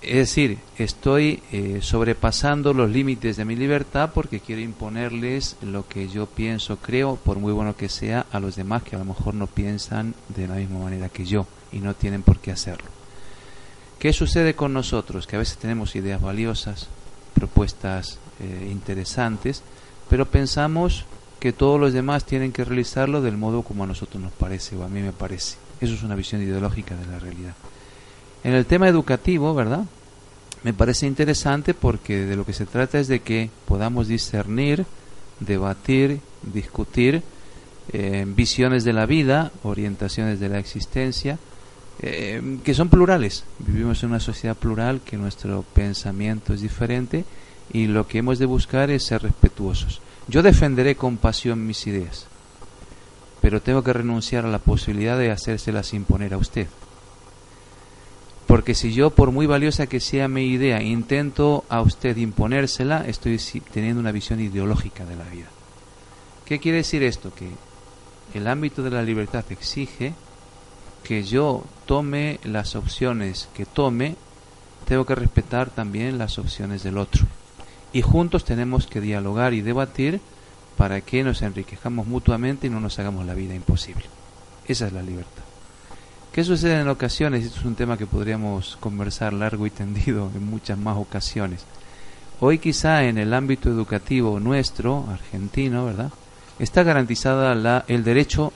Es 0.02 0.16
decir, 0.16 0.58
estoy 0.78 1.42
eh, 1.52 1.80
sobrepasando 1.82 2.72
los 2.72 2.90
límites 2.90 3.36
de 3.36 3.44
mi 3.44 3.54
libertad 3.54 4.12
porque 4.14 4.40
quiero 4.40 4.62
imponerles 4.62 5.56
lo 5.60 5.86
que 5.86 6.08
yo 6.08 6.24
pienso, 6.24 6.78
creo, 6.78 7.16
por 7.16 7.38
muy 7.38 7.52
bueno 7.52 7.76
que 7.76 7.90
sea, 7.90 8.24
a 8.32 8.40
los 8.40 8.56
demás 8.56 8.82
que 8.82 8.96
a 8.96 8.98
lo 8.98 9.04
mejor 9.04 9.34
no 9.34 9.46
piensan 9.46 10.14
de 10.28 10.48
la 10.48 10.54
misma 10.54 10.78
manera 10.78 11.10
que 11.10 11.26
yo 11.26 11.46
y 11.70 11.80
no 11.80 11.94
tienen 11.94 12.22
por 12.22 12.38
qué 12.38 12.50
hacerlo. 12.50 12.88
¿Qué 13.98 14.14
sucede 14.14 14.54
con 14.54 14.72
nosotros? 14.72 15.26
Que 15.26 15.36
a 15.36 15.40
veces 15.40 15.58
tenemos 15.58 15.94
ideas 15.94 16.22
valiosas, 16.22 16.88
propuestas 17.34 18.18
eh, 18.40 18.68
interesantes, 18.70 19.62
pero 20.08 20.24
pensamos 20.24 21.04
que 21.38 21.52
todos 21.52 21.78
los 21.78 21.92
demás 21.92 22.24
tienen 22.24 22.52
que 22.52 22.64
realizarlo 22.64 23.20
del 23.20 23.36
modo 23.36 23.62
como 23.62 23.84
a 23.84 23.86
nosotros 23.86 24.22
nos 24.22 24.32
parece 24.32 24.76
o 24.76 24.82
a 24.82 24.88
mí 24.88 25.02
me 25.02 25.12
parece. 25.12 25.56
Eso 25.82 25.92
es 25.92 26.02
una 26.02 26.14
visión 26.14 26.42
ideológica 26.42 26.96
de 26.96 27.06
la 27.06 27.18
realidad. 27.18 27.54
En 28.42 28.54
el 28.54 28.66
tema 28.66 28.88
educativo, 28.88 29.54
¿verdad? 29.54 29.84
Me 30.62 30.72
parece 30.72 31.06
interesante 31.06 31.74
porque 31.74 32.24
de 32.26 32.36
lo 32.36 32.44
que 32.44 32.52
se 32.52 32.66
trata 32.66 32.98
es 32.98 33.08
de 33.08 33.20
que 33.20 33.50
podamos 33.66 34.08
discernir, 34.08 34.84
debatir, 35.40 36.20
discutir 36.42 37.22
eh, 37.92 38.24
visiones 38.26 38.84
de 38.84 38.92
la 38.92 39.06
vida, 39.06 39.50
orientaciones 39.62 40.38
de 40.38 40.48
la 40.48 40.58
existencia, 40.58 41.38
eh, 42.02 42.58
que 42.62 42.74
son 42.74 42.88
plurales. 42.88 43.44
Vivimos 43.58 44.02
en 44.02 44.10
una 44.10 44.20
sociedad 44.20 44.56
plural, 44.56 45.00
que 45.04 45.16
nuestro 45.16 45.64
pensamiento 45.74 46.54
es 46.54 46.60
diferente 46.60 47.24
y 47.72 47.86
lo 47.86 48.06
que 48.06 48.18
hemos 48.18 48.38
de 48.38 48.46
buscar 48.46 48.90
es 48.90 49.04
ser 49.04 49.22
respetuosos. 49.22 50.00
Yo 50.28 50.42
defenderé 50.42 50.94
con 50.94 51.16
pasión 51.16 51.66
mis 51.66 51.86
ideas, 51.86 52.26
pero 53.40 53.60
tengo 53.60 53.82
que 53.82 53.92
renunciar 53.92 54.44
a 54.44 54.50
la 54.50 54.58
posibilidad 54.58 55.18
de 55.18 55.30
hacérselas 55.30 55.92
imponer 55.94 56.34
a 56.34 56.38
usted. 56.38 56.68
Porque 58.50 58.74
si 58.74 58.92
yo, 58.92 59.10
por 59.10 59.30
muy 59.30 59.46
valiosa 59.46 59.86
que 59.86 60.00
sea 60.00 60.26
mi 60.26 60.46
idea, 60.46 60.82
intento 60.82 61.64
a 61.68 61.82
usted 61.82 62.16
imponérsela, 62.16 63.06
estoy 63.06 63.38
teniendo 63.72 64.00
una 64.00 64.10
visión 64.10 64.40
ideológica 64.40 65.04
de 65.04 65.14
la 65.14 65.22
vida. 65.22 65.46
¿Qué 66.46 66.58
quiere 66.58 66.78
decir 66.78 67.04
esto? 67.04 67.32
Que 67.32 67.48
el 68.36 68.48
ámbito 68.48 68.82
de 68.82 68.90
la 68.90 69.04
libertad 69.04 69.44
exige 69.50 70.14
que 71.04 71.22
yo 71.22 71.62
tome 71.86 72.40
las 72.42 72.74
opciones 72.74 73.48
que 73.54 73.66
tome, 73.66 74.16
tengo 74.84 75.06
que 75.06 75.14
respetar 75.14 75.70
también 75.70 76.18
las 76.18 76.36
opciones 76.36 76.82
del 76.82 76.98
otro. 76.98 77.26
Y 77.92 78.02
juntos 78.02 78.44
tenemos 78.44 78.88
que 78.88 79.00
dialogar 79.00 79.54
y 79.54 79.60
debatir 79.60 80.20
para 80.76 81.02
que 81.02 81.22
nos 81.22 81.42
enriquezcamos 81.42 82.08
mutuamente 82.08 82.66
y 82.66 82.70
no 82.70 82.80
nos 82.80 82.98
hagamos 82.98 83.24
la 83.26 83.34
vida 83.34 83.54
imposible. 83.54 84.06
Esa 84.66 84.88
es 84.88 84.92
la 84.92 85.02
libertad. 85.02 85.49
¿Qué 86.32 86.44
sucede 86.44 86.80
en 86.80 86.88
ocasiones? 86.88 87.44
Esto 87.44 87.58
es 87.58 87.64
un 87.64 87.74
tema 87.74 87.98
que 87.98 88.06
podríamos 88.06 88.76
conversar 88.78 89.32
largo 89.32 89.66
y 89.66 89.70
tendido 89.70 90.30
en 90.32 90.46
muchas 90.46 90.78
más 90.78 90.96
ocasiones. 90.96 91.64
Hoy 92.38 92.60
quizá 92.60 93.02
en 93.02 93.18
el 93.18 93.34
ámbito 93.34 93.68
educativo 93.68 94.38
nuestro, 94.38 95.06
argentino, 95.10 95.86
¿verdad? 95.86 96.12
Está 96.60 96.84
garantizada 96.84 97.56
la, 97.56 97.84
el 97.88 98.04
derecho 98.04 98.52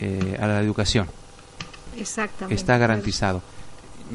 eh, 0.00 0.36
a 0.40 0.48
la 0.48 0.60
educación. 0.60 1.06
Exactamente. 1.96 2.56
Está 2.56 2.76
garantizado. 2.76 3.40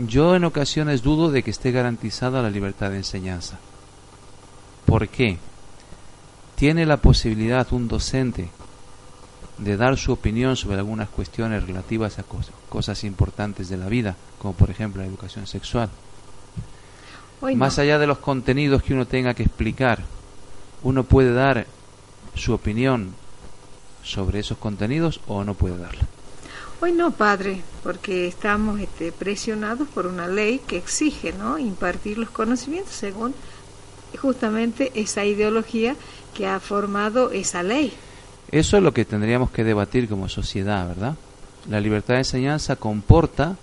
Yo 0.05 0.35
en 0.35 0.43
ocasiones 0.43 1.01
dudo 1.01 1.31
de 1.31 1.43
que 1.43 1.51
esté 1.51 1.71
garantizada 1.71 2.41
la 2.41 2.49
libertad 2.49 2.89
de 2.89 2.97
enseñanza. 2.97 3.57
¿Por 4.85 5.07
qué? 5.07 5.37
Tiene 6.55 6.85
la 6.85 6.97
posibilidad 6.97 7.71
un 7.71 7.87
docente 7.87 8.49
de 9.57 9.77
dar 9.77 9.97
su 9.97 10.11
opinión 10.11 10.55
sobre 10.55 10.77
algunas 10.77 11.09
cuestiones 11.09 11.65
relativas 11.65 12.19
a 12.19 12.25
cosas 12.69 13.03
importantes 13.03 13.69
de 13.69 13.77
la 13.77 13.87
vida, 13.87 14.15
como 14.39 14.53
por 14.53 14.69
ejemplo 14.69 15.01
la 15.01 15.07
educación 15.07 15.47
sexual. 15.47 15.89
Más 17.55 17.79
allá 17.79 17.97
de 17.97 18.07
los 18.07 18.19
contenidos 18.19 18.83
que 18.83 18.93
uno 18.93 19.05
tenga 19.05 19.33
que 19.33 19.43
explicar, 19.43 19.99
uno 20.83 21.03
puede 21.03 21.33
dar 21.33 21.65
su 22.35 22.53
opinión 22.53 23.13
sobre 24.03 24.39
esos 24.39 24.57
contenidos 24.57 25.19
o 25.27 25.43
no 25.43 25.53
puede 25.53 25.77
darla. 25.77 26.07
Hoy 26.81 26.93
no, 26.93 27.11
padre, 27.11 27.61
porque 27.83 28.27
estamos 28.27 28.79
este, 28.79 29.11
presionados 29.11 29.87
por 29.87 30.07
una 30.07 30.27
ley 30.27 30.59
que 30.65 30.77
exige 30.77 31.31
¿no? 31.31 31.59
impartir 31.59 32.17
los 32.17 32.31
conocimientos 32.31 32.93
según 32.93 33.35
justamente 34.19 34.91
esa 34.95 35.23
ideología 35.23 35.95
que 36.33 36.47
ha 36.47 36.59
formado 36.59 37.31
esa 37.31 37.61
ley. 37.61 37.93
Eso 38.51 38.77
es 38.77 38.83
lo 38.83 38.93
que 38.93 39.05
tendríamos 39.05 39.51
que 39.51 39.63
debatir 39.63 40.09
como 40.09 40.27
sociedad, 40.27 40.87
¿verdad? 40.87 41.15
La 41.69 41.79
libertad 41.79 42.15
de 42.15 42.21
enseñanza 42.21 42.75
comporta 42.75 43.55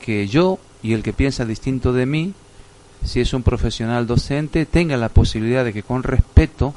que 0.00 0.26
yo 0.26 0.58
y 0.82 0.92
el 0.92 1.02
que 1.02 1.12
piensa 1.12 1.44
distinto 1.44 1.92
de 1.92 2.06
mí, 2.06 2.34
si 3.04 3.20
es 3.20 3.32
un 3.32 3.42
profesional 3.42 4.06
docente, 4.06 4.66
tenga 4.66 4.96
la 4.96 5.08
posibilidad 5.08 5.64
de 5.64 5.72
que 5.72 5.82
con 5.82 6.02
respeto 6.02 6.74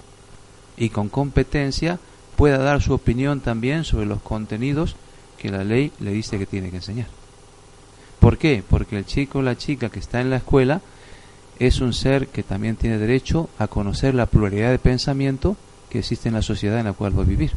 y 0.77 0.89
con 0.89 1.09
competencia 1.09 1.99
pueda 2.35 2.57
dar 2.59 2.81
su 2.81 2.93
opinión 2.93 3.39
también 3.39 3.85
sobre 3.85 4.05
los 4.05 4.21
contenidos 4.21 4.95
que 5.37 5.49
la 5.49 5.63
ley 5.63 5.91
le 5.99 6.11
dice 6.11 6.37
que 6.37 6.45
tiene 6.45 6.69
que 6.69 6.77
enseñar. 6.77 7.07
¿Por 8.19 8.37
qué? 8.37 8.63
Porque 8.67 8.97
el 8.97 9.05
chico 9.05 9.39
o 9.39 9.41
la 9.41 9.57
chica 9.57 9.89
que 9.89 9.99
está 9.99 10.21
en 10.21 10.29
la 10.29 10.37
escuela 10.37 10.81
es 11.57 11.81
un 11.81 11.93
ser 11.93 12.27
que 12.27 12.43
también 12.43 12.75
tiene 12.75 12.99
derecho 12.99 13.49
a 13.57 13.67
conocer 13.67 14.13
la 14.13 14.27
pluralidad 14.27 14.69
de 14.69 14.79
pensamiento 14.79 15.57
que 15.91 15.99
existe 15.99 16.29
en 16.29 16.35
la 16.35 16.41
sociedad 16.41 16.79
en 16.79 16.85
la 16.85 16.93
cual 16.93 17.17
va 17.17 17.23
a 17.23 17.25
vivir. 17.25 17.51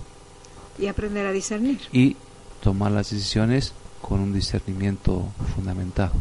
Y 0.79 0.88
aprender 0.88 1.25
a 1.25 1.33
discernir. 1.33 1.79
Y 1.92 2.16
tomar 2.61 2.90
las 2.90 3.11
decisiones 3.11 3.73
con 4.03 4.20
un 4.20 4.35
discernimiento 4.35 5.29
fundamentado. 5.55 6.12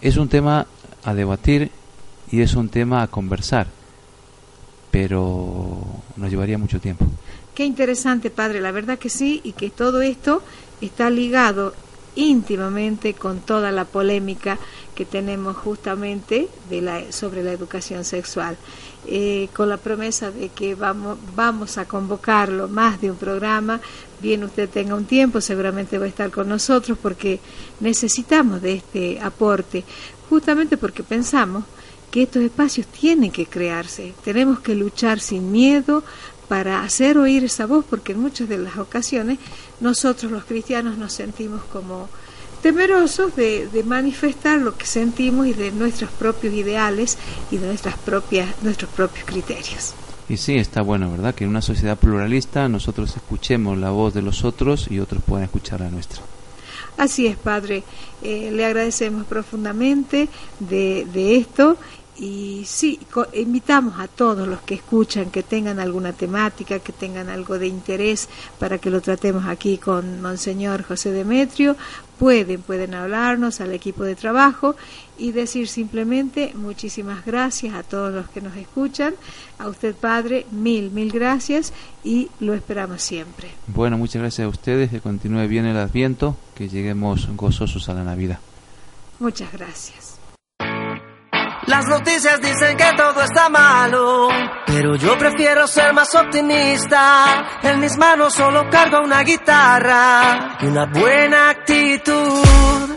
Es 0.00 0.16
un 0.16 0.28
tema 0.28 0.66
a 1.02 1.14
debatir 1.14 1.70
y 2.30 2.40
es 2.40 2.54
un 2.54 2.68
tema 2.68 3.02
a 3.02 3.08
conversar, 3.08 3.66
pero 4.90 5.78
nos 6.16 6.30
llevaría 6.30 6.56
mucho 6.56 6.80
tiempo. 6.80 7.04
Qué 7.54 7.64
interesante, 7.64 8.30
padre, 8.30 8.60
la 8.60 8.70
verdad 8.70 8.98
que 8.98 9.08
sí, 9.08 9.40
y 9.42 9.52
que 9.52 9.70
todo 9.70 10.02
esto 10.02 10.42
está 10.80 11.10
ligado 11.10 11.74
íntimamente 12.14 13.14
con 13.14 13.40
toda 13.40 13.72
la 13.72 13.84
polémica 13.84 14.58
que 14.96 15.04
tenemos 15.04 15.56
justamente 15.56 16.48
de 16.68 16.80
la, 16.80 17.12
sobre 17.12 17.44
la 17.44 17.52
educación 17.52 18.04
sexual. 18.04 18.56
Eh, 19.06 19.48
con 19.54 19.68
la 19.68 19.76
promesa 19.76 20.32
de 20.32 20.48
que 20.48 20.74
vamos, 20.74 21.18
vamos 21.36 21.78
a 21.78 21.84
convocarlo 21.84 22.66
más 22.66 23.00
de 23.00 23.12
un 23.12 23.16
programa, 23.16 23.80
bien 24.20 24.42
usted 24.42 24.68
tenga 24.68 24.96
un 24.96 25.04
tiempo, 25.04 25.40
seguramente 25.40 25.98
va 25.98 26.06
a 26.06 26.08
estar 26.08 26.32
con 26.32 26.48
nosotros 26.48 26.98
porque 27.00 27.38
necesitamos 27.78 28.62
de 28.62 28.72
este 28.72 29.20
aporte, 29.20 29.84
justamente 30.28 30.76
porque 30.76 31.04
pensamos 31.04 31.62
que 32.10 32.22
estos 32.22 32.42
espacios 32.42 32.88
tienen 32.88 33.30
que 33.30 33.46
crearse, 33.46 34.14
tenemos 34.24 34.58
que 34.58 34.74
luchar 34.74 35.20
sin 35.20 35.52
miedo 35.52 36.02
para 36.48 36.82
hacer 36.82 37.18
oír 37.18 37.44
esa 37.44 37.66
voz, 37.66 37.84
porque 37.88 38.12
en 38.12 38.20
muchas 38.20 38.48
de 38.48 38.58
las 38.58 38.78
ocasiones 38.78 39.38
nosotros 39.80 40.32
los 40.32 40.44
cristianos 40.44 40.96
nos 40.96 41.12
sentimos 41.12 41.62
como 41.72 42.08
temerosos 42.66 43.36
de, 43.36 43.84
manifestar 43.86 44.58
lo 44.58 44.76
que 44.76 44.86
sentimos 44.86 45.46
y 45.46 45.52
de 45.52 45.70
nuestros 45.70 46.10
propios 46.10 46.52
ideales 46.52 47.16
y 47.52 47.58
de 47.58 47.68
nuestras 47.68 47.96
propias, 47.96 48.60
nuestros 48.60 48.90
propios 48.90 49.24
criterios. 49.24 49.94
Y 50.28 50.36
sí, 50.36 50.56
está 50.56 50.82
bueno, 50.82 51.08
¿verdad? 51.12 51.32
Que 51.32 51.44
en 51.44 51.50
una 51.50 51.62
sociedad 51.62 51.96
pluralista 51.96 52.68
nosotros 52.68 53.14
escuchemos 53.14 53.78
la 53.78 53.90
voz 53.90 54.14
de 54.14 54.22
los 54.22 54.42
otros 54.44 54.90
y 54.90 54.98
otros 54.98 55.22
puedan 55.24 55.44
escuchar 55.44 55.78
la 55.78 55.90
nuestra. 55.90 56.22
Así 56.98 57.28
es, 57.28 57.36
Padre. 57.36 57.84
Eh, 58.20 58.50
le 58.52 58.64
agradecemos 58.64 59.26
profundamente 59.26 60.28
de, 60.58 61.06
de 61.12 61.36
esto 61.36 61.76
y 62.18 62.62
sí, 62.64 62.98
invitamos 63.34 64.00
a 64.00 64.08
todos 64.08 64.48
los 64.48 64.60
que 64.60 64.74
escuchan, 64.74 65.30
que 65.30 65.42
tengan 65.42 65.78
alguna 65.78 66.12
temática, 66.12 66.78
que 66.78 66.92
tengan 66.92 67.28
algo 67.28 67.58
de 67.58 67.66
interés 67.66 68.28
para 68.58 68.78
que 68.78 68.90
lo 68.90 69.00
tratemos 69.00 69.46
aquí 69.46 69.78
con 69.78 70.22
Monseñor 70.22 70.82
José 70.82 71.12
Demetrio, 71.12 71.76
pueden, 72.18 72.62
pueden 72.62 72.94
hablarnos 72.94 73.60
al 73.60 73.72
equipo 73.72 74.04
de 74.04 74.14
trabajo 74.16 74.76
y 75.18 75.32
decir 75.32 75.68
simplemente 75.68 76.52
muchísimas 76.54 77.24
gracias 77.26 77.74
a 77.74 77.82
todos 77.82 78.14
los 78.14 78.28
que 78.30 78.40
nos 78.40 78.56
escuchan, 78.56 79.14
a 79.58 79.68
usted 79.68 79.94
Padre, 79.94 80.46
mil, 80.50 80.90
mil 80.90 81.12
gracias 81.12 81.72
y 82.02 82.30
lo 82.40 82.54
esperamos 82.54 83.02
siempre. 83.02 83.50
Bueno, 83.66 83.98
muchas 83.98 84.22
gracias 84.22 84.46
a 84.46 84.48
ustedes, 84.48 84.90
que 84.90 85.00
continúe 85.00 85.46
bien 85.48 85.66
el 85.66 85.76
adviento, 85.76 86.36
que 86.54 86.68
lleguemos 86.68 87.28
gozosos 87.36 87.88
a 87.88 87.94
la 87.94 88.04
Navidad. 88.04 88.38
Muchas 89.18 89.52
gracias. 89.52 90.05
Las 91.66 91.84
noticias 91.86 92.40
dicen 92.40 92.76
que 92.76 92.92
todo 92.96 93.22
está 93.22 93.48
malo, 93.48 94.28
pero 94.66 94.94
yo 94.94 95.18
prefiero 95.18 95.66
ser 95.66 95.92
más 95.92 96.14
optimista. 96.14 97.58
En 97.62 97.80
mis 97.80 97.96
manos 97.98 98.34
solo 98.34 98.70
cargo 98.70 99.00
una 99.02 99.22
guitarra 99.22 100.56
y 100.60 100.66
una 100.66 100.86
buena 100.86 101.50
actitud. 101.50 102.96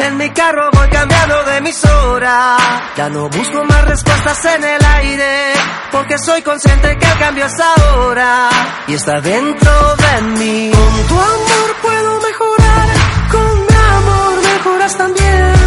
En 0.00 0.16
mi 0.16 0.28
carro 0.30 0.70
voy 0.72 0.88
cambiando 0.88 1.44
de 1.44 1.56
emisora. 1.58 2.56
Ya 2.96 3.08
no 3.10 3.28
busco 3.28 3.64
más 3.64 3.84
respuestas 3.84 4.44
en 4.56 4.64
el 4.64 4.84
aire, 4.84 5.52
porque 5.92 6.18
soy 6.18 6.42
consciente 6.42 6.96
que 6.98 7.06
el 7.06 7.18
cambio 7.18 7.46
es 7.46 7.60
ahora 7.60 8.48
y 8.88 8.94
está 8.94 9.20
dentro 9.20 9.96
de 9.96 10.22
mí. 10.38 10.72
Con 10.72 11.06
tu 11.06 11.14
amor 11.14 11.76
puedo 11.80 12.20
mejorar, 12.22 12.88
con 13.30 13.66
mi 13.66 13.74
amor 13.74 14.42
mejoras 14.42 14.96
también. 14.96 15.59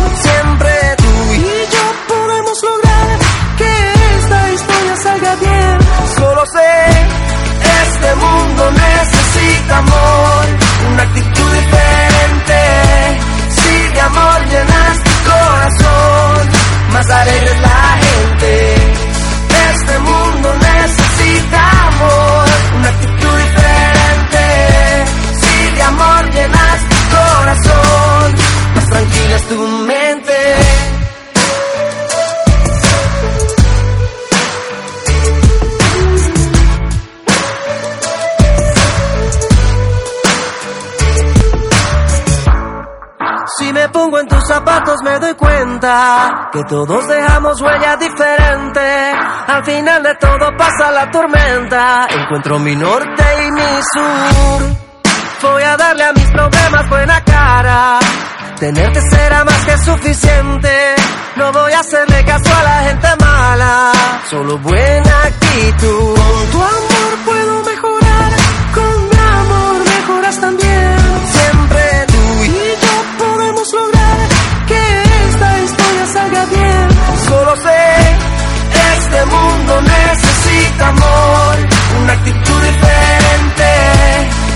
Este 8.14 8.26
mundo 8.26 8.72
necesita 8.72 9.78
amor, 9.80 10.46
una 10.92 11.02
actitud 11.02 11.52
diferente. 11.52 12.60
Si 13.50 13.88
de 13.92 14.02
amor 14.02 14.46
llenas 14.50 15.04
tu 15.04 15.32
corazón, 15.32 16.50
más 16.92 17.10
alegres 17.10 17.60
la 17.60 17.83
me 45.04 45.20
doy 45.20 45.34
cuenta 45.36 46.50
que 46.52 46.64
todos 46.64 47.08
dejamos 47.08 47.62
huella 47.62 47.98
diferente. 47.98 49.12
Al 49.48 49.64
final 49.64 50.04
de 50.04 50.16
todo 50.16 50.50
pasa 50.58 50.92
la 50.92 51.12
tormenta. 51.12 52.08
Encuentro 52.10 52.60
mi 52.60 52.76
norte 52.76 53.24
y 53.46 53.52
mi 53.52 53.82
sur. 53.94 54.84
Voy 55.42 55.64
a 55.64 55.76
darle 55.76 56.04
a 56.06 56.14
mis 56.14 56.32
problemas 56.32 56.90
buena 56.90 57.24
cara. 57.24 58.00
Tenerte 58.60 59.02
será 59.02 59.44
más 59.44 59.66
que 59.66 59.78
suficiente. 59.78 60.96
No 61.36 61.52
voy 61.52 61.74
a 61.74 61.80
hacerle 61.80 62.24
caso 62.24 62.50
a 62.56 62.64
la 62.64 62.80
gente 62.84 63.08
mala. 63.20 63.92
Solo 64.30 64.58
buena 64.60 65.24
actitud. 65.24 66.93
Este 79.14 79.26
mundo 79.28 79.80
necesita 79.80 80.88
amor, 80.88 81.56
una 82.02 82.14
actitud 82.14 82.62
diferente. 82.64 83.70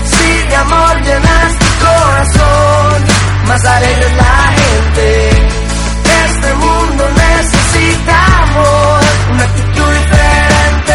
Si 0.04 0.48
de 0.48 0.56
amor 0.56 1.00
llenas 1.00 1.58
tu 1.60 1.86
corazón, 1.86 3.04
más 3.46 3.64
alegre 3.64 4.16
la 4.16 4.27